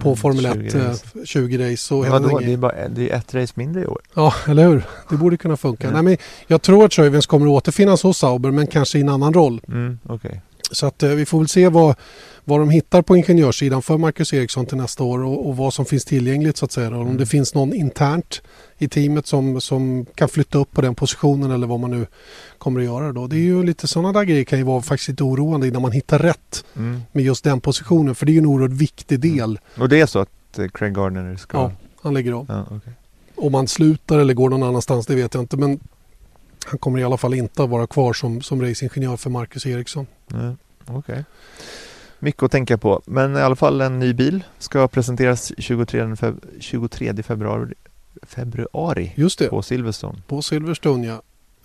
[0.00, 1.04] på Mm, Formel 20 1 eh, race.
[1.24, 1.94] 20 race.
[1.94, 4.00] Och den Vadå, det är bara det är ett race mindre i år.
[4.14, 4.82] Ja, eller hur?
[5.10, 5.86] Det borde kunna funka.
[5.86, 5.92] Ja.
[5.92, 9.08] Nej, men jag tror att Scheivens kommer att återfinnas hos Sauber men kanske i en
[9.08, 9.60] annan roll.
[9.68, 10.42] Mm, Okej.
[10.70, 11.96] Så att eh, vi får väl se vad,
[12.44, 15.84] vad de hittar på ingenjörssidan för Marcus Eriksson till nästa år och, och vad som
[15.84, 16.90] finns tillgängligt så att säga.
[16.90, 16.96] Då.
[16.96, 17.16] Om Mm.
[17.16, 18.42] det finns någon internt
[18.78, 22.06] i teamet som, som kan flytta upp på den positionen eller vad man nu
[22.58, 23.26] kommer att göra då.
[23.26, 25.92] Det är ju lite sådana där grejer kan ju vara faktiskt lite oroande innan man
[25.92, 27.00] hittar rätt Mm.
[27.12, 28.14] med just den positionen.
[28.14, 29.58] För det är ju en oerhört viktig del.
[29.78, 31.58] Och det är så att eh, Craig Gardner ska...
[31.58, 32.46] Ja, han lägger av.
[32.48, 32.92] Ja, okej.
[33.36, 35.56] Om han slutar eller går någon annanstans det vet jag inte.
[35.56, 35.80] Men
[36.68, 40.06] han kommer i alla fall inte att vara kvar som, som racingingenjör för Marcus Eriksson.
[40.26, 41.24] Nej, Okej.
[42.18, 43.02] Mycket att tänka på.
[43.04, 47.74] Men i alla fall en ny bil ska presenteras 23, feb- 23 februari,
[48.22, 50.22] februari Just det, på Silverstone.
[50.26, 51.22] på Silverstone ja.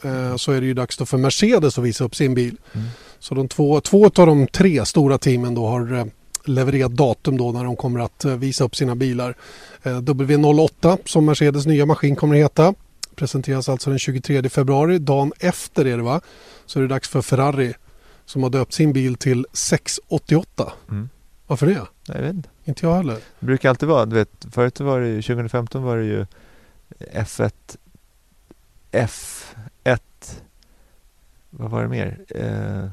[0.09, 2.57] Eh, så är det ju dags då för Mercedes att visa upp sin bil.
[2.73, 2.87] Mm.
[3.19, 6.05] Så de två, två av de tre stora teamen då har eh,
[6.45, 9.35] levererat datum då när de kommer att eh, visa upp sina bilar.
[9.83, 12.73] Eh, W08 som Mercedes nya maskin kommer att heta
[13.15, 14.99] presenteras alltså den 23 februari.
[14.99, 16.21] Dagen efter är det va?
[16.65, 17.73] Så är det dags för Ferrari
[18.26, 20.73] som har döpt sin bil till 688.
[20.89, 21.10] Mm.
[21.47, 21.82] Varför det?
[22.08, 22.49] Jag vet inte.
[22.65, 23.17] Inte jag heller.
[23.39, 26.26] Det brukar alltid vara, du vet, förut var det ju, 2015 var det ju
[26.99, 27.52] F1,
[28.91, 29.99] F1,
[31.49, 32.19] vad var det mer?
[32.30, 32.89] Eh,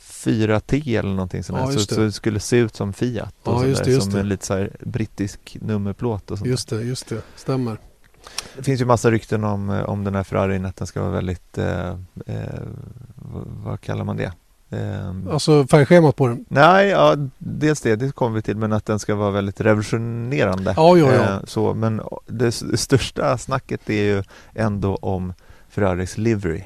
[0.00, 3.66] 4T eller någonting sånt Ja, så, så det skulle se ut som Fiat och Ja,
[3.66, 4.20] just det, just som det.
[4.20, 7.22] en lite så här brittisk nummerplåt och sånt Just det, just det.
[7.36, 7.78] Stämmer.
[8.56, 11.10] Det finns ju massa rykten om, eh, om den här Ferrarin att den ska vara
[11.10, 11.88] väldigt, eh,
[12.26, 12.62] eh,
[13.64, 14.32] vad, kallar man det?
[14.70, 16.44] Eh, Alltså färgschemat på den.
[16.48, 20.74] Nej, ja, dels det, det kommer vi till, men att den ska vara väldigt revolutionerande.
[20.76, 21.22] Ja, ja, ja.
[21.22, 24.22] Eh, så, men det, det största snacket är ju
[24.54, 25.32] ändå om
[25.68, 26.62] Ferraris livery.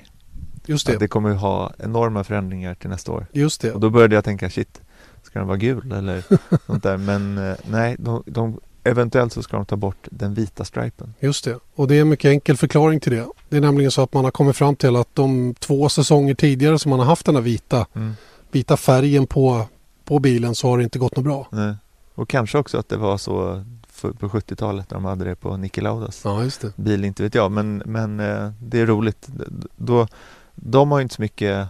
[0.67, 0.99] Just Att det.
[0.99, 3.27] det kommer att ha enorma förändringar till nästa år.
[3.33, 3.73] Just det.
[3.73, 4.81] Och då började jag tänka, shit,
[5.23, 6.25] ska den vara gul eller
[6.67, 6.97] sånt där?
[6.97, 11.15] Men eh, nej, de, de, eventuellt så ska de ta bort den vita stripen.
[11.21, 11.59] Just det.
[11.75, 13.27] Och det är en mycket enkel förklaring till det.
[13.49, 16.79] Det är nämligen så att man har kommit fram till att de två säsonger tidigare
[16.79, 18.13] som man har haft den här vita, Mm.
[18.51, 19.63] vita färgen på,
[20.05, 21.47] på bilen så har det inte gått något bra.
[21.51, 21.75] Nej.
[22.15, 25.57] Och kanske också att det var så för, på 70-talet när de hade det på
[25.57, 26.21] Niki Laudas.
[26.25, 26.73] Ja, just det.
[26.77, 29.29] bil, inte vet jag, men, men eh, det är roligt.
[29.77, 30.09] Då,
[30.55, 31.69] de har ju inte så mycket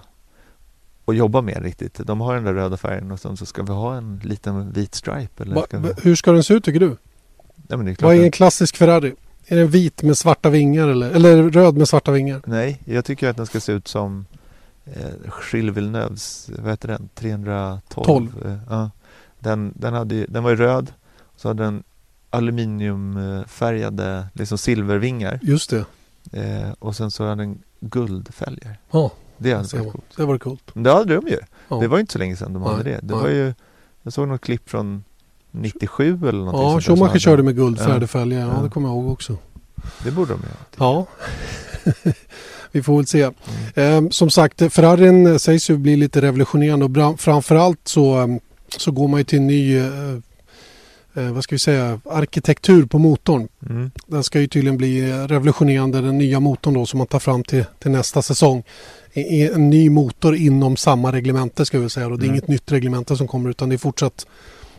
[1.06, 2.00] att jobba med riktigt.
[2.04, 4.94] De har den där röda färgen och sen så ska vi ha en liten vit
[4.94, 5.42] stripe.
[5.42, 5.92] Eller ska vi...
[6.02, 6.96] hur ska den se ut tycker du?
[7.56, 9.14] Nej, men det är klart Vad är en klassisk Ferrari?
[9.46, 12.42] Är den vit med svarta vingar eller, eller röd med svarta vingar?
[12.46, 14.26] Nej, jag tycker att den ska se ut som
[14.84, 15.10] eh,
[15.52, 17.08] Gilles Villeneuves, vad heter den?
[17.14, 18.04] 312?
[18.06, 18.46] Tolv.
[18.46, 18.90] Eh, ja.
[19.38, 20.92] den, den, hade, den var ju röd,
[21.36, 21.82] så hade den
[22.30, 25.84] aluminiumfärgade liksom silvervingar Just det.
[26.32, 28.78] eh, och sen så hade den guldfälgar.
[28.90, 30.04] Ja, Det hade varit coolt.
[30.16, 30.70] det var coolt.
[30.74, 31.38] Men det hade de ju.
[31.68, 31.76] Ja.
[31.80, 33.00] Det var ju inte så länge sedan de Nej, hade det.
[33.02, 33.22] Det nej.
[33.22, 33.54] var ju,
[34.02, 35.04] jag såg något klipp från
[35.50, 38.20] 97 eller någonting Ja, Schumacher hade- körde med guldfärgade Ja.
[38.20, 38.62] Ja, Ja.
[38.62, 39.36] det kommer jag ihåg också.
[40.04, 40.56] Det borde de göra.
[40.78, 41.06] Ja,
[42.72, 43.30] vi får väl se.
[43.74, 48.26] Eh, som sagt, Ferrarin eh, sägs ju bli lite revolutionerande och framförallt så, eh,
[48.78, 49.84] så går man ju till en ny eh,
[51.16, 53.48] eh, vad ska vi säga, arkitektur på motorn.
[53.70, 53.90] Mm.
[54.06, 57.64] Den ska ju tydligen bli revolutionerande, den nya motorn då som man tar fram till,
[57.78, 58.62] till nästa säsong.
[59.14, 62.06] En ny motor inom samma reglemente ska vi säga.
[62.06, 62.34] Och det är Mm.
[62.34, 64.26] inget nytt reglemente som kommer utan det är fortsatt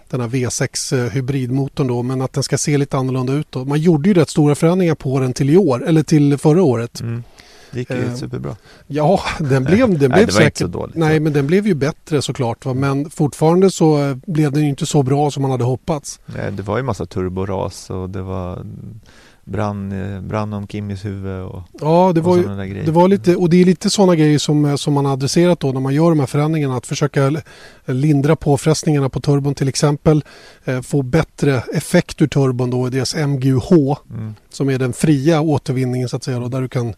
[0.10, 3.66] den här V6 eh, hybridmotorn då men att den ska se lite annorlunda ut då.
[3.66, 7.02] Man gjorde ju rätt stora förändringar på den till i år eller till förra året.
[7.02, 7.24] Mm.
[7.72, 8.56] Det gick ju Eh, superbra.
[8.88, 10.58] Ja, den blev, den Nej, blev det var inte säkert...
[10.58, 10.96] så dåligt.
[10.96, 12.66] Nej, men den blev ju bättre såklart.
[12.66, 12.74] Va?
[12.74, 16.20] Men fortfarande så eh, blev den ju inte så bra som man hade hoppats.
[16.26, 18.66] Nej, det var ju massa turboras och det var
[19.48, 19.94] brann,
[20.28, 22.84] brann om Kimmys huvud och, Ja, det och var ju...
[22.86, 25.72] Det var lite, och det är lite sådana grejer som, som man har adresserat då
[25.72, 26.78] när man gör de här förändringarna.
[26.78, 27.32] Att försöka
[27.86, 30.24] lindra påfrestningarna på turbon till exempel.
[30.66, 34.36] Eh, få bättre effekt ur turbon då i deras MGUH Mm.
[34.50, 36.40] som är den fria återvinningen så att säga.
[36.40, 36.94] Då, där du kan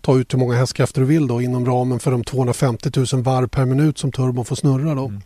[0.00, 3.48] ta ut hur många hästkrafter du vill då inom ramen för de 250 000 varv
[3.48, 5.06] per minut som turbon får snurra då.
[5.06, 5.22] Mm.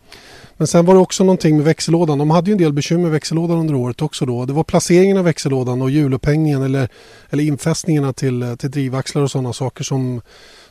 [0.58, 2.18] Men sen var det också någonting med växellådan.
[2.18, 4.44] De hade ju en del bekymmer med växellådan under året också då.
[4.44, 6.88] Det var placeringen av växellådan och hjulupphängningen eller,
[7.30, 10.20] eller infästningarna till, till drivaxlar och sådana saker som,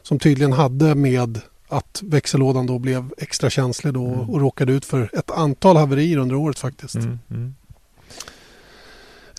[0.01, 4.29] som tydligen hade med att växellådan då blev extra känslig då Mm.
[4.29, 6.95] och råkade ut för ett antal haverier under året faktiskt.
[6.95, 7.19] Mm.
[7.31, 7.55] Mm.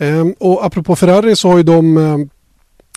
[0.00, 2.30] Ehm, och apropå Ferrari så har ju de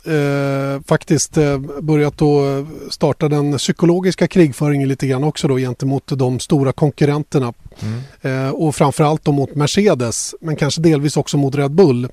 [0.06, 6.40] eh, faktiskt eh, börjat då starta den psykologiska krigföringen lite grann också då gentemot de
[6.40, 7.54] stora konkurrenterna.
[7.80, 8.48] Mm.
[8.48, 12.08] Eh, och framförallt då mot Mercedes men kanske delvis också mot Red Bull.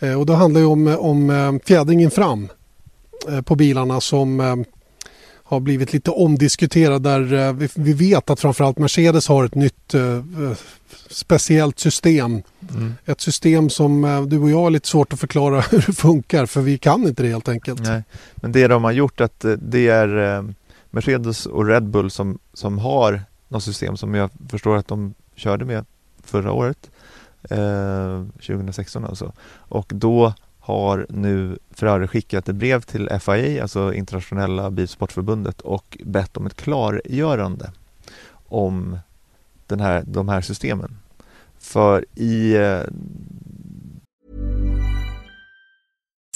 [0.00, 2.48] Eh, och det handlar ju om, om eh, fjädringen fram
[3.28, 4.64] eh, på bilarna som
[5.54, 10.02] har blivit lite omdiskuterad där eh, vi, vet att framförallt Mercedes har ett nytt eh,
[10.02, 10.22] eh,
[11.08, 12.42] speciellt system.
[12.70, 12.94] Mm.
[13.04, 16.60] Ett system som du och jag har lite svårt att förklara hur det funkar för
[16.60, 17.82] vi kan inte det helt enkelt.
[17.82, 18.02] Nej,
[18.34, 20.44] men det de har gjort att det är
[20.90, 25.64] Mercedes och Red Bull som, som har något system som jag förstår att de körde
[25.64, 25.84] med
[26.22, 26.90] förra året,
[27.50, 29.32] eh, 2016 alltså.
[29.52, 30.34] Och då
[30.64, 36.56] har nu Ferrari skickat ett brev till FIA, alltså Internationella Bilsportförbundet och bett om ett
[36.56, 37.72] klargörande
[38.48, 38.98] om
[39.66, 40.96] den här, de här systemen.
[41.58, 42.80] För i eh,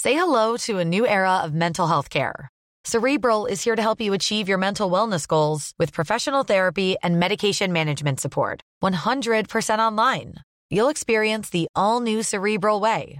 [0.01, 2.47] Say hello to a new era of mental health care.
[2.85, 7.19] Cerebral is here to help you achieve your mental wellness goals with professional therapy and
[7.19, 8.61] medication management support.
[8.83, 10.35] 100% online.
[10.71, 13.19] You'll experience the all new Cerebral Way,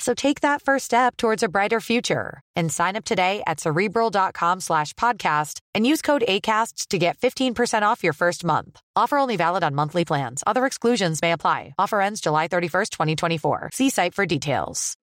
[0.00, 4.60] So take that first step towards a brighter future and sign up today at cerebral.com
[4.60, 8.80] slash podcast and use code ACAST to get 15% off your first month.
[8.96, 10.42] Offer only valid on monthly plans.
[10.46, 11.74] Other exclusions may apply.
[11.78, 13.70] Offer ends July 31st, 2024.
[13.74, 14.96] See site for details.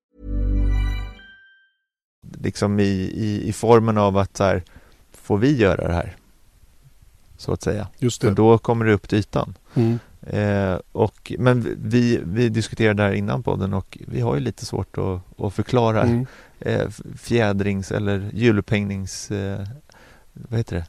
[2.42, 2.84] liksom i,
[3.16, 4.64] i, i formen av att så här,
[5.12, 6.16] får vi göra det här?
[7.38, 7.88] Så att säga.
[7.98, 8.36] Just För det.
[8.36, 9.54] då kommer det upp till ytan.
[9.76, 10.00] Mm.
[10.30, 14.66] Eh, och, men vi, vi diskuterade det här innan podden och vi har ju lite
[14.66, 16.26] svårt att, att förklara Mm.
[16.60, 16.88] eh,
[17.18, 19.60] fjädrings eller hjulupphängnings, eh,
[20.34, 20.86] vad heter det?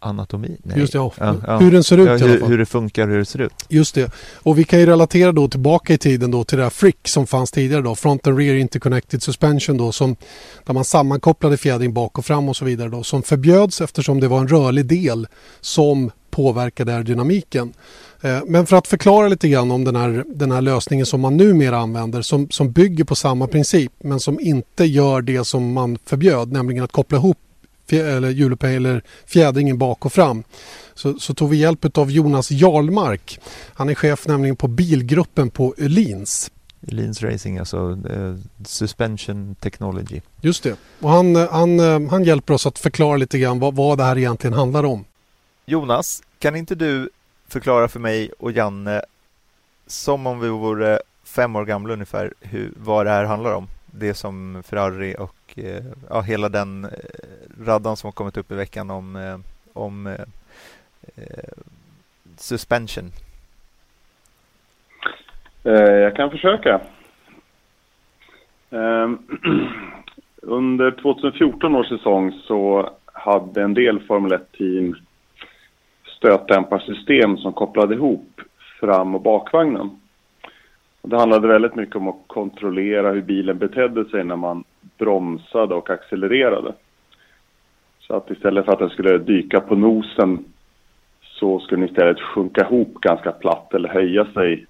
[0.00, 0.56] Anatomi?
[0.62, 0.78] Nej.
[0.78, 1.12] Just det, ja.
[1.18, 1.58] Ja, ja.
[1.58, 3.52] Hur den ser ut Ja, hur, hur det funkar, hur det ser ut.
[3.68, 4.12] Just det.
[4.34, 7.26] Och vi kan ju relatera då tillbaka i tiden då till det här Frick som
[7.26, 7.94] fanns tidigare då.
[7.94, 10.16] Front and Rear Interconnected Suspension då som
[10.66, 14.28] där man sammankopplade fjädring bak och fram och så vidare då som förbjöds eftersom det
[14.28, 15.26] var en rörlig del
[15.60, 17.72] som påverkade aerodynamiken.
[18.20, 21.36] Eh, Men för att förklara lite grann om den här, den här lösningen som man
[21.36, 25.98] numera använder som, som bygger på samma princip men som inte gör det som man
[26.04, 27.38] förbjöd, nämligen att koppla ihop
[27.90, 30.42] eller hjulupphäng eller fjädringen bak och fram.
[30.94, 33.40] Så, så tog vi hjälp av Jonas Jarlmark.
[33.74, 36.50] Han är chef nämligen på bilgruppen på Öhlins.
[36.80, 38.34] Leans Racing, alltså eh,
[38.66, 40.20] Suspension Technology.
[40.40, 40.76] Just det.
[41.00, 44.18] Och han, eh, han, han hjälper oss att förklara lite grann vad, vad det här
[44.18, 45.04] egentligen handlar om.
[45.66, 47.10] Jonas, kan inte du
[47.48, 49.02] förklara för mig och Janne
[49.86, 53.66] som om vi vore fem år gamla ungefär hur, vad det här handlar om?
[53.86, 56.90] Det som Ferrari och eh, ja, hela den eh,
[57.64, 59.38] raddan som har kommit upp i veckan om, eh,
[59.72, 60.20] om eh,
[61.16, 61.58] eh
[62.36, 63.12] suspension.
[65.64, 66.80] Eh, jag kan försöka.
[68.70, 69.18] Ehm,
[70.42, 74.96] under 2014 års säsong så hade en del Formel 1-team
[76.18, 78.40] stötdämparsystem som kopplade ihop
[78.80, 79.90] fram och bakvagnen.
[81.00, 84.64] Och det handlade väldigt mycket om att kontrollera hur bilen betedde sig när man
[84.98, 86.72] bromsade och accelererade.
[88.00, 90.44] Så att istället för att den skulle dyka på nosen
[91.22, 94.66] så skulle den istället sjunka ihop ganska platt eller höja sig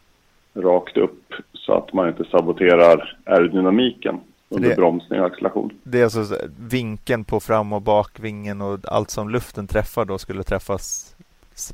[0.54, 5.70] rakt upp så att man inte saboterar aerodynamiken under Det- bromsning och acceleration.
[5.82, 6.34] Det är alltså så-
[6.70, 11.14] vinkeln på fram och bakvingen och allt som luften träffar då skulle träffas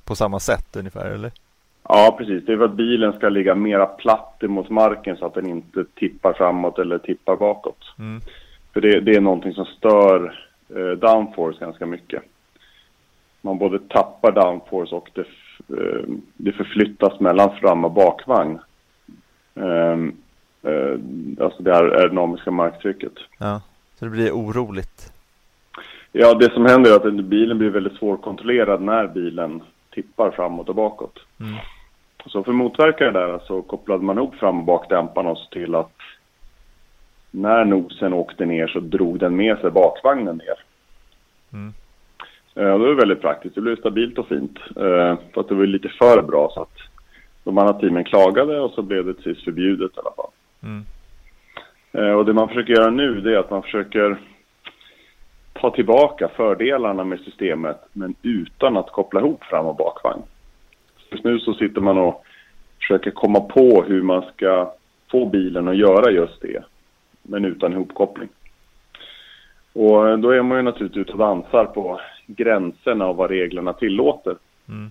[0.05, 1.33] på samma sätt ungefär, eller?
[1.89, 2.47] Ja, precis.
[2.47, 5.85] Det är för att bilen ska ligga mera platt mot marken så att den inte
[5.95, 7.95] tippar framåt eller tippar bakåt.
[7.99, 8.21] Mm.
[8.73, 10.45] För det, det är någonting som stör
[10.77, 12.23] eh, downforce ganska mycket.
[13.41, 15.27] Man både tappar downforce och det,
[15.81, 16.05] eh,
[16.37, 18.59] det förflyttas mellan fram och bakvagn.
[19.55, 20.13] Ehm,
[20.63, 20.99] eh,
[21.45, 23.13] alltså det här aerodynamiska marktrycket.
[23.39, 23.63] Ja,
[23.99, 25.13] så det blir oroligt.
[26.13, 29.63] Ja, det som händer är att bilen blir väldigt svårkontrollerad när bilen
[29.95, 31.19] tippar framåt och bakåt.
[31.41, 31.55] Mm.
[32.27, 35.75] Så för att motverka det där så kopplade man ihop fram och bakdämparna och till
[35.75, 35.97] att
[37.31, 40.59] när nosen åkte ner så drog den med sig bakvagnen ner.
[41.53, 41.73] Mm.
[42.55, 43.55] Eh, det var väldigt praktiskt.
[43.55, 44.59] Det blev stabilt och fint.
[44.77, 46.79] Eh, för att det var lite för bra så att
[47.45, 50.31] de andra teamen klagade och så blev det till sist förbjudet i alla fall.
[50.63, 50.85] Mm.
[51.93, 54.19] Eh, Och det man försöker göra nu det är att man försöker
[55.55, 60.23] ta tillbaka fördelarna med systemet men utan att koppla ihop fram och bakvagn.
[61.11, 62.25] Just nu så sitter man och
[62.79, 64.73] försöker komma på hur man ska
[65.11, 66.65] få bilen att göra just det
[67.23, 68.29] men utan ihopkoppling.
[69.73, 73.73] Och eh, då är man ju naturligtvis ute och dansar på gränserna av vad reglerna
[73.73, 74.37] tillåter.
[74.69, 74.91] Mm.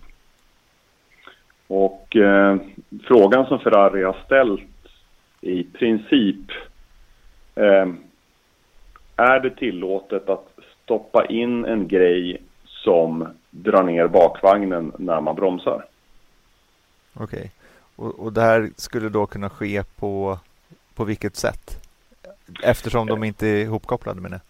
[1.67, 2.57] Och eh,
[3.03, 4.61] frågan som Ferrari har ställt
[5.41, 6.51] i princip
[7.55, 7.85] eh,
[9.15, 10.47] är det tillåtet att
[10.83, 15.85] stoppa in en grej som drar ner bakvagnen när man bromsar?
[17.13, 17.51] Okej.
[17.95, 20.39] Och, och det här skulle då kunna ske på,
[20.95, 21.79] på vilket sätt?
[22.63, 24.41] Eftersom de inte är ihopkopplade med det.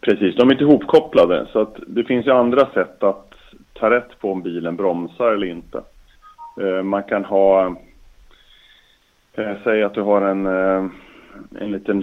[0.00, 3.34] Precis, de är inte ihopkopplade så att det finns ju andra sätt att
[3.72, 5.82] ta rätt på om bilen bromsar eller inte.
[6.60, 7.76] Eh, Man kan ha,
[9.34, 10.90] eh, säg att du har en, eh,
[11.60, 12.02] en liten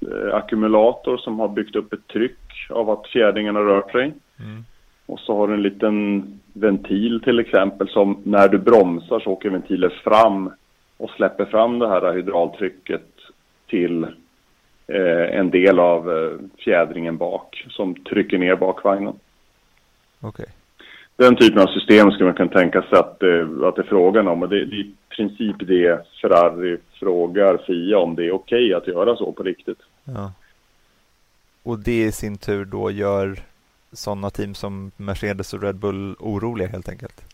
[0.00, 4.12] hydraulackumulator som har byggt upp ett tryck av att fjädringen har rört sig.
[5.06, 9.50] Och så har du en liten ventil till exempel som när du bromsar så åker
[9.50, 10.50] ventilen fram
[10.96, 13.06] och släpper fram det här hydraultrycket
[13.66, 14.04] till
[14.86, 19.14] eh, en del av eh, fjädringen bak som trycker ner bakvagnen.
[20.20, 20.46] Okej.
[21.16, 24.28] Den typen av system skulle man kunna tänka sig att, eh, att det är frågan
[24.28, 24.42] om.
[24.42, 24.76] Och det, det
[25.16, 29.78] princip det Ferrari frågar Fia om det är okej att göra så på riktigt.
[30.04, 30.32] Ja.
[31.62, 33.38] Och det i sin tur då gör
[33.92, 37.24] sådana team som Mercedes och Red Bull oroliga helt enkelt?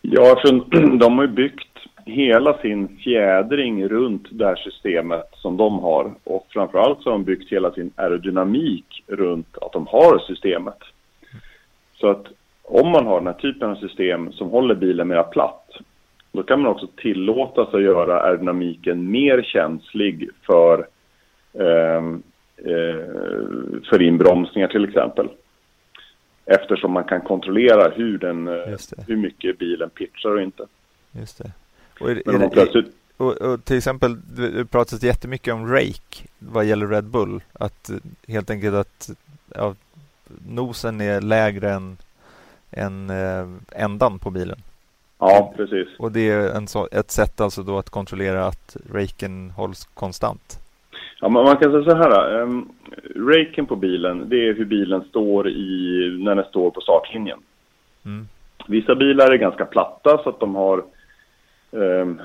[0.00, 5.78] Ja, för de har ju byggt hela sin fjädring runt det här systemet som de
[5.78, 6.14] har.
[6.24, 10.78] Och framförallt så har de byggt hela sin aerodynamik runt att de har systemet.
[11.94, 12.26] Så att
[12.62, 15.70] om man har den här typen av system som håller bilen mer platt,
[16.32, 20.86] då kan man också tillåta sig att göra aerodynamiken mer känslig för,
[21.52, 22.22] ehm,
[22.56, 23.06] eh,
[23.90, 25.28] för inbromsningar till exempel.
[26.44, 28.76] Eftersom man kan kontrollera hur, den, eh,
[29.06, 30.66] hur mycket bilen pitchar och inte.
[31.12, 31.52] Just det.
[32.00, 36.24] Och, är, är, det- plötsligt och, och till exempel, det det pratas jättemycket om rake
[36.38, 37.40] vad gäller Red Bull.
[37.52, 37.96] Att eh,
[38.28, 39.10] helt enkelt att
[39.54, 39.74] ja,
[40.48, 41.96] nosen är lägre än,
[42.70, 44.58] än eh, ändan på bilen.
[45.18, 45.88] Ja, precis.
[45.98, 50.58] Och det är en så, ett sätt alltså då att kontrollera att raken hålls konstant.
[51.20, 52.40] Ja, man kan säga så här.
[52.40, 52.68] Um,
[53.16, 57.38] raken på bilen, det är hur bilen står i, när den står på startlinjen.
[58.04, 58.28] Mm.
[58.66, 60.84] Vissa bilar är ganska platta så att de har...
[61.72, 62.20] ehm,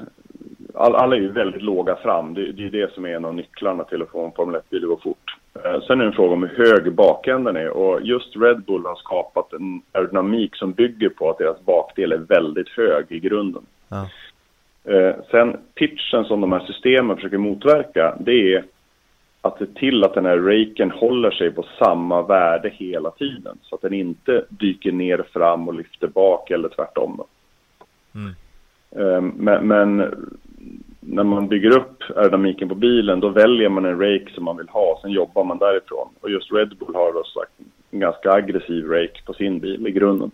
[0.73, 2.33] all, alla är ju väldigt låga fram.
[2.33, 4.83] Det, det är det som är en av nycklarna till att få en Formel 1-bil
[4.83, 5.37] att gå fort.
[5.55, 7.69] Eh, sen är det en fråga om hur hög bakänden är.
[7.69, 12.17] Och just Red Bull har skapat en aerodynamik som bygger på att deras bakdel är
[12.17, 13.65] väldigt hög i grunden.
[13.89, 14.09] Ja.
[14.91, 18.63] Eh, sen pitchen som de här systemen försöker motverka, det är
[19.41, 23.57] att se till att den här raken håller sig på samma värde hela tiden.
[23.61, 27.23] Så att den inte dyker ner fram och lyfter bak eller tvärtom.
[28.15, 28.35] Mm.
[28.91, 30.13] Eh, Men, men
[31.05, 34.69] när man bygger upp aerodynamiken på bilen, då väljer man en rake som man vill
[34.69, 36.09] ha, sen jobbar man därifrån.
[36.21, 37.51] Och just Red Bull har då sagt
[37.91, 40.31] en ganska aggressiv rake på sin bil i grunden.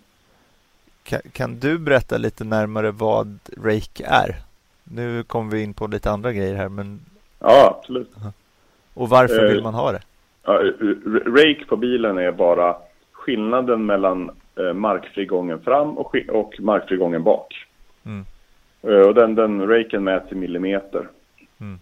[1.02, 4.36] Kan, kan du berätta lite närmare vad rake är?
[4.84, 7.00] Nu kommer vi in på lite andra grejer här, men
[7.38, 8.10] Ja, absolut.
[8.94, 10.00] och varför Eh, vill man ha det?
[11.26, 12.76] Rake på bilen är bara
[13.12, 17.66] skillnaden mellan eh, markfrigången fram och, och markfrigången bak.
[18.04, 18.24] Mm.
[18.82, 21.08] Eh, och den, den raken mäts i millimeter.
[21.60, 21.78] Mm.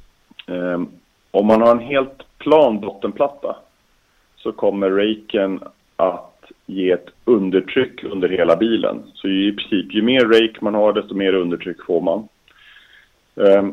[0.46, 0.88] Eh,
[1.30, 3.56] om man har en helt plan bottenplatta
[4.36, 5.60] så kommer raken
[5.96, 9.02] att ge ett undertryck under hela bilen.
[9.14, 12.28] Så i princip, ju mer rake man har desto mer undertryck får man.
[13.36, 13.68] Eh,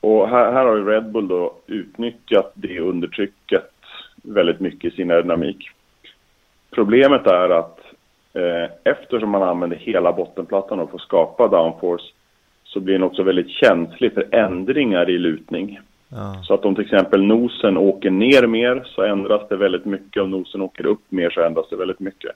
[0.00, 3.70] och här, här har ju Red Bull då utnyttjat det undertrycket
[4.22, 5.70] väldigt mycket i sin aerodynamik.
[6.70, 7.80] Problemet är att
[8.32, 12.04] eh, eftersom man använder hela bottenplattan för att skapa downforce
[12.76, 15.80] så blir den också väldigt känslig för ändringar i lutning.
[16.08, 16.42] Ja.
[16.42, 20.22] Så att om till exempel nosen åker ner mer så ändras det väldigt mycket.
[20.22, 22.30] Om nosen åker upp mer så ändras det väldigt mycket.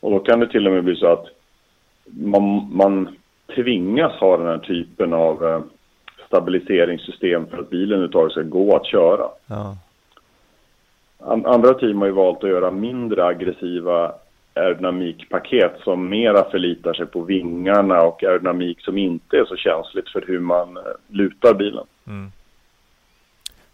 [0.00, 1.26] Och då kan det till och med bli så att
[2.04, 3.08] man, man
[3.54, 5.60] tvingas ha den här typen av eh,
[6.26, 9.28] stabiliseringssystem för att bilen överhuvudtaget ska gå att köra.
[9.46, 9.76] Ja.
[11.18, 14.12] An- Andra team har ju valt att göra mindre aggressiva
[14.58, 20.24] aerodynamikpaket som mera förlitar sig på vingarna och aerodynamik som inte är så känsligt för
[20.26, 21.86] hur man eh, lutar bilen.
[22.06, 22.32] Mm.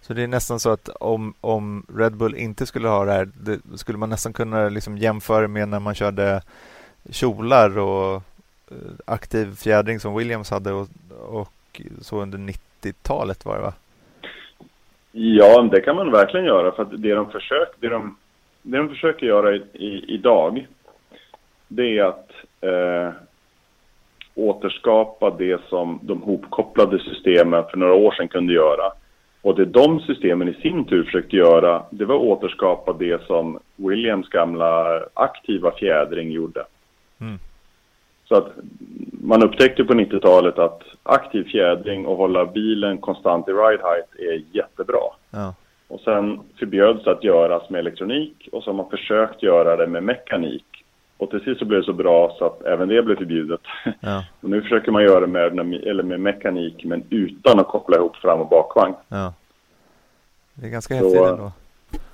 [0.00, 3.28] Så det är nästan så att om, om Red Bull inte skulle ha det här,
[3.34, 6.42] det skulle man nästan kunna liksom jämföra med när man körde
[7.10, 8.14] kjolar och
[8.70, 10.88] eh, aktiv fjädring som Williams hade och,
[11.28, 13.72] och så under 90-talet var det va?
[15.12, 18.16] Ja, det kan man verkligen göra för att det de, försök, det de,
[18.62, 20.66] det de försöker göra i, i, idag
[21.68, 23.12] det är att eh,
[24.34, 28.92] återskapa det som de hopkopplade systemen för några år sedan kunde göra.
[29.42, 33.58] Och det de systemen i sin tur försökte göra, det var att återskapa det som
[33.76, 36.64] Williams gamla aktiva fjädring gjorde.
[37.20, 37.38] Mm.
[38.24, 38.52] Så att
[39.12, 44.56] man upptäckte på 90-talet att aktiv fjädring och hålla bilen konstant i ride height är
[44.56, 45.04] jättebra.
[45.30, 45.54] Ja.
[45.88, 49.86] Och sen förbjöds det att göras med elektronik och så har man försökt göra det
[49.86, 50.66] med mekanik.
[51.24, 53.60] Och till sist så blev det så bra så att även det blev förbjudet.
[54.00, 57.96] Ja, Och nu försöker man göra det med, eller med mekanik men utan att koppla
[57.96, 58.94] ihop fram och bakvagn.
[59.08, 59.32] ja.
[60.54, 61.52] Det är ganska häftigt ändå.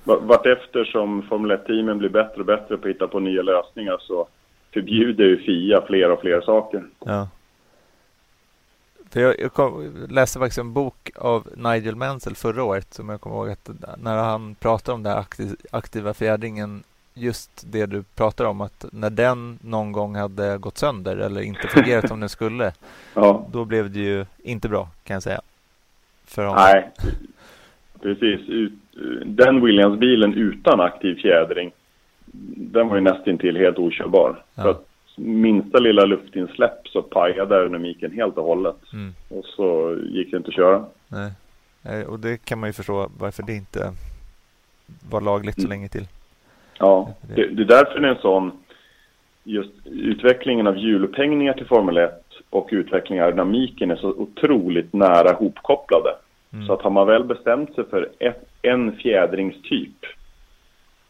[0.03, 3.97] Va- Vartefter som Formel 1-teamen blir bättre och bättre på att hitta på nya lösningar
[3.99, 4.27] så
[4.73, 6.83] förbjuder ju FIA fler och fler saker.
[7.05, 7.27] Ja.
[9.09, 13.21] För jag, jag kom, läste faktiskt en bok av Nigel Mansell förra året som jag
[13.21, 15.23] kommer ihåg att när han pratade om den
[15.71, 16.83] aktiva fjädringen
[17.13, 21.67] just det du pratar om att när den någon gång hade gått sönder eller inte
[21.67, 22.73] fungerat som den skulle
[23.15, 25.41] Ja, då blev det ju inte bra kan jag säga.
[26.25, 26.63] För honom.
[26.63, 26.89] nej.
[28.01, 28.49] Precis.
[28.49, 28.73] Ut,
[29.25, 31.71] den Williams-bilen utan aktiv fjädring,
[32.71, 34.43] den var ju nästintill helt okörbar.
[34.55, 34.61] Ja.
[34.63, 38.75] För att minsta lilla luftinsläpp så pajade aerodynamiken helt och hållet.
[38.93, 39.13] Mm.
[39.29, 40.85] Och så gick det inte att köra.
[41.07, 41.31] Nej.
[41.83, 43.93] Eh, Och det kan man ju förstå varför det inte
[45.09, 45.69] var lagligt så Mm.
[45.69, 46.07] länge till.
[46.81, 48.51] Ja, det, det är därför det är en sån,
[49.43, 52.11] just utvecklingen av hjulupphängningar till Formel 1
[52.49, 56.15] och utvecklingen av aerodynamiken är så otroligt nära hopkopplade.
[56.53, 56.67] Mm.
[56.67, 60.05] Så att har man väl bestämt sig för ett, en fjädringstyp,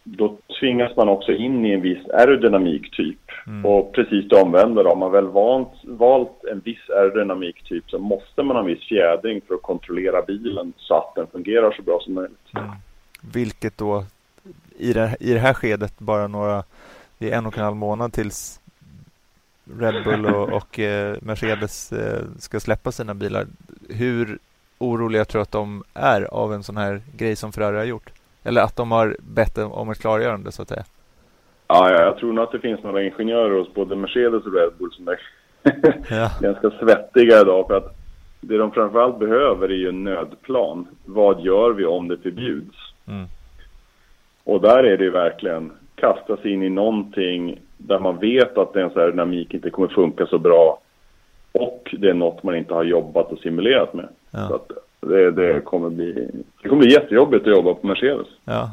[0.03, 3.31] då tvingas man också in i en viss aerodynamiktyp.
[3.47, 3.65] Mm.
[3.65, 8.43] Och precis det omvända då, har man väl valt, valt en viss aerodynamiktyp så måste
[8.43, 11.99] man ha en viss fjädring för att kontrollera bilen så att den fungerar så bra
[12.01, 12.49] som möjligt.
[12.57, 12.69] Mm.
[13.33, 14.03] Vilket då
[14.81, 16.63] i det, i det här skedet bara några,
[17.17, 18.59] det är en och en halv månad tills
[19.79, 23.45] Red Bull och, och eh, Mercedes eh, ska släppa sina bilar.
[23.89, 24.39] Hur
[24.77, 28.09] oroliga tror du att de är av en sån här grej som Ferrari har gjort?
[28.43, 30.83] Eller att de har bett om ett klargörande så att säga.
[31.67, 34.71] Ja, ja, jag tror nog att det finns några ingenjörer hos både Mercedes och Red
[34.77, 35.19] Bull som är
[36.09, 36.31] Ja.
[36.41, 37.95] ganska svettiga idag för att
[38.41, 40.87] det de framförallt behöver är ju en nödplan.
[41.05, 42.77] Vad gör vi om det förbjuds?
[43.07, 43.25] Mm.
[44.43, 48.75] Och där är det ju verkligen kasta sig in i någonting där man vet att
[48.75, 50.79] ens aerodynamik inte kommer funka så bra
[51.51, 54.07] och det är något man inte har jobbat och simulerat med.
[54.31, 54.55] Så Ja.
[54.55, 56.29] att det, det, kommer bli,
[56.61, 58.27] det kommer bli jättejobbigt att jobba på Mercedes.
[58.45, 58.71] ja.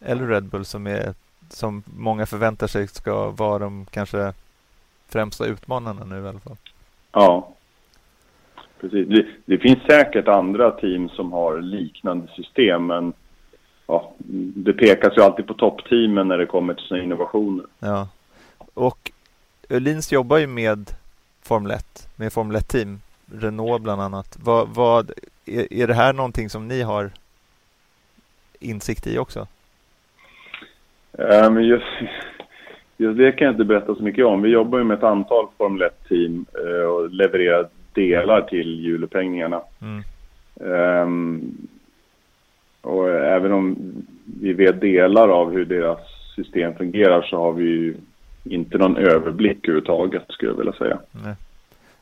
[0.00, 1.14] Eller Red Bull som är
[1.50, 4.32] som många förväntar sig ska vara de kanske
[5.08, 6.56] främsta utmanarna nu i alla fall.
[7.12, 7.48] Ja,
[8.80, 9.08] precis.
[9.08, 13.12] Det, det finns säkert andra team som har liknande system, men
[13.88, 14.12] ja,
[14.54, 17.66] det pekas ju alltid på toppteamen när det kommer till sina innovationer.
[17.78, 18.08] Ja.
[18.74, 19.10] Och
[19.68, 20.90] Öhlins jobbar ju med
[21.42, 23.00] Formel 1, med Formel 1-team,
[23.32, 24.38] Renault bland annat.
[24.44, 25.10] Vad, vad,
[25.46, 27.10] är, är det här någonting som ni har
[28.60, 29.46] insikt i också?
[31.28, 31.84] Men just,
[32.96, 34.42] just det kan jag inte berätta så mycket om.
[34.42, 39.62] Vi jobbar ju med ett antal Formel 1-team eh, och levererar delar till hjulupphängningarna.
[39.80, 40.02] Mm.
[40.60, 41.56] Ehm,
[42.88, 43.76] och även om
[44.40, 45.98] vi vet delar av hur deras
[46.36, 47.94] system fungerar så har vi ju
[48.44, 50.98] inte någon överblick överhuvudtaget skulle jag vilja säga.
[51.24, 51.34] Nej.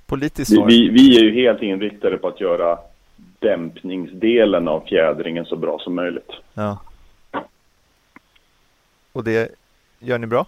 [0.06, 2.78] Politiskt Vi, vi, vi är ju helt inriktade på att göra
[3.38, 6.30] dämpningsdelen av fjädringen så bra som möjligt.
[6.54, 6.78] Ja.
[9.12, 9.54] Och det
[9.98, 10.46] gör ni bra?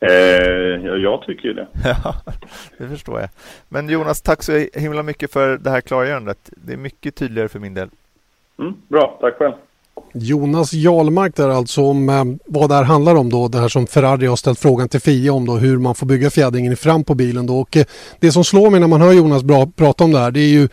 [0.00, 1.66] Eh, ja, jag tycker ju det.
[1.84, 2.14] Ja,
[2.78, 3.28] det förstår jag.
[3.68, 6.50] Men Jonas, tack så himla mycket för det här klargörandet.
[6.56, 7.88] Det är mycket tydligare för min del.
[8.62, 9.52] Mm, bra, tack själv.
[10.14, 13.48] Jonas Jarlmark där alltså om eh, vad det här handlar om då.
[13.48, 16.30] Det här som Ferrari har ställt frågan till FIA om då hur man får bygga
[16.30, 17.60] fjädringen fram på bilen då.
[17.60, 17.84] Och eh,
[18.20, 20.48] det som slår mig när man hör Jonas bra, prata om det här det är
[20.48, 20.68] ju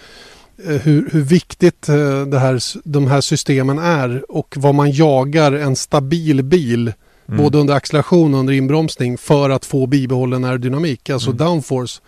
[0.67, 5.51] eh, hur, hur viktigt eh, det här, de här systemen är och vad man jagar
[5.51, 6.93] en stabil bil
[7.37, 12.01] både under acceleration och under inbromsning för att få bibehållen aerodynamik, alltså downforce.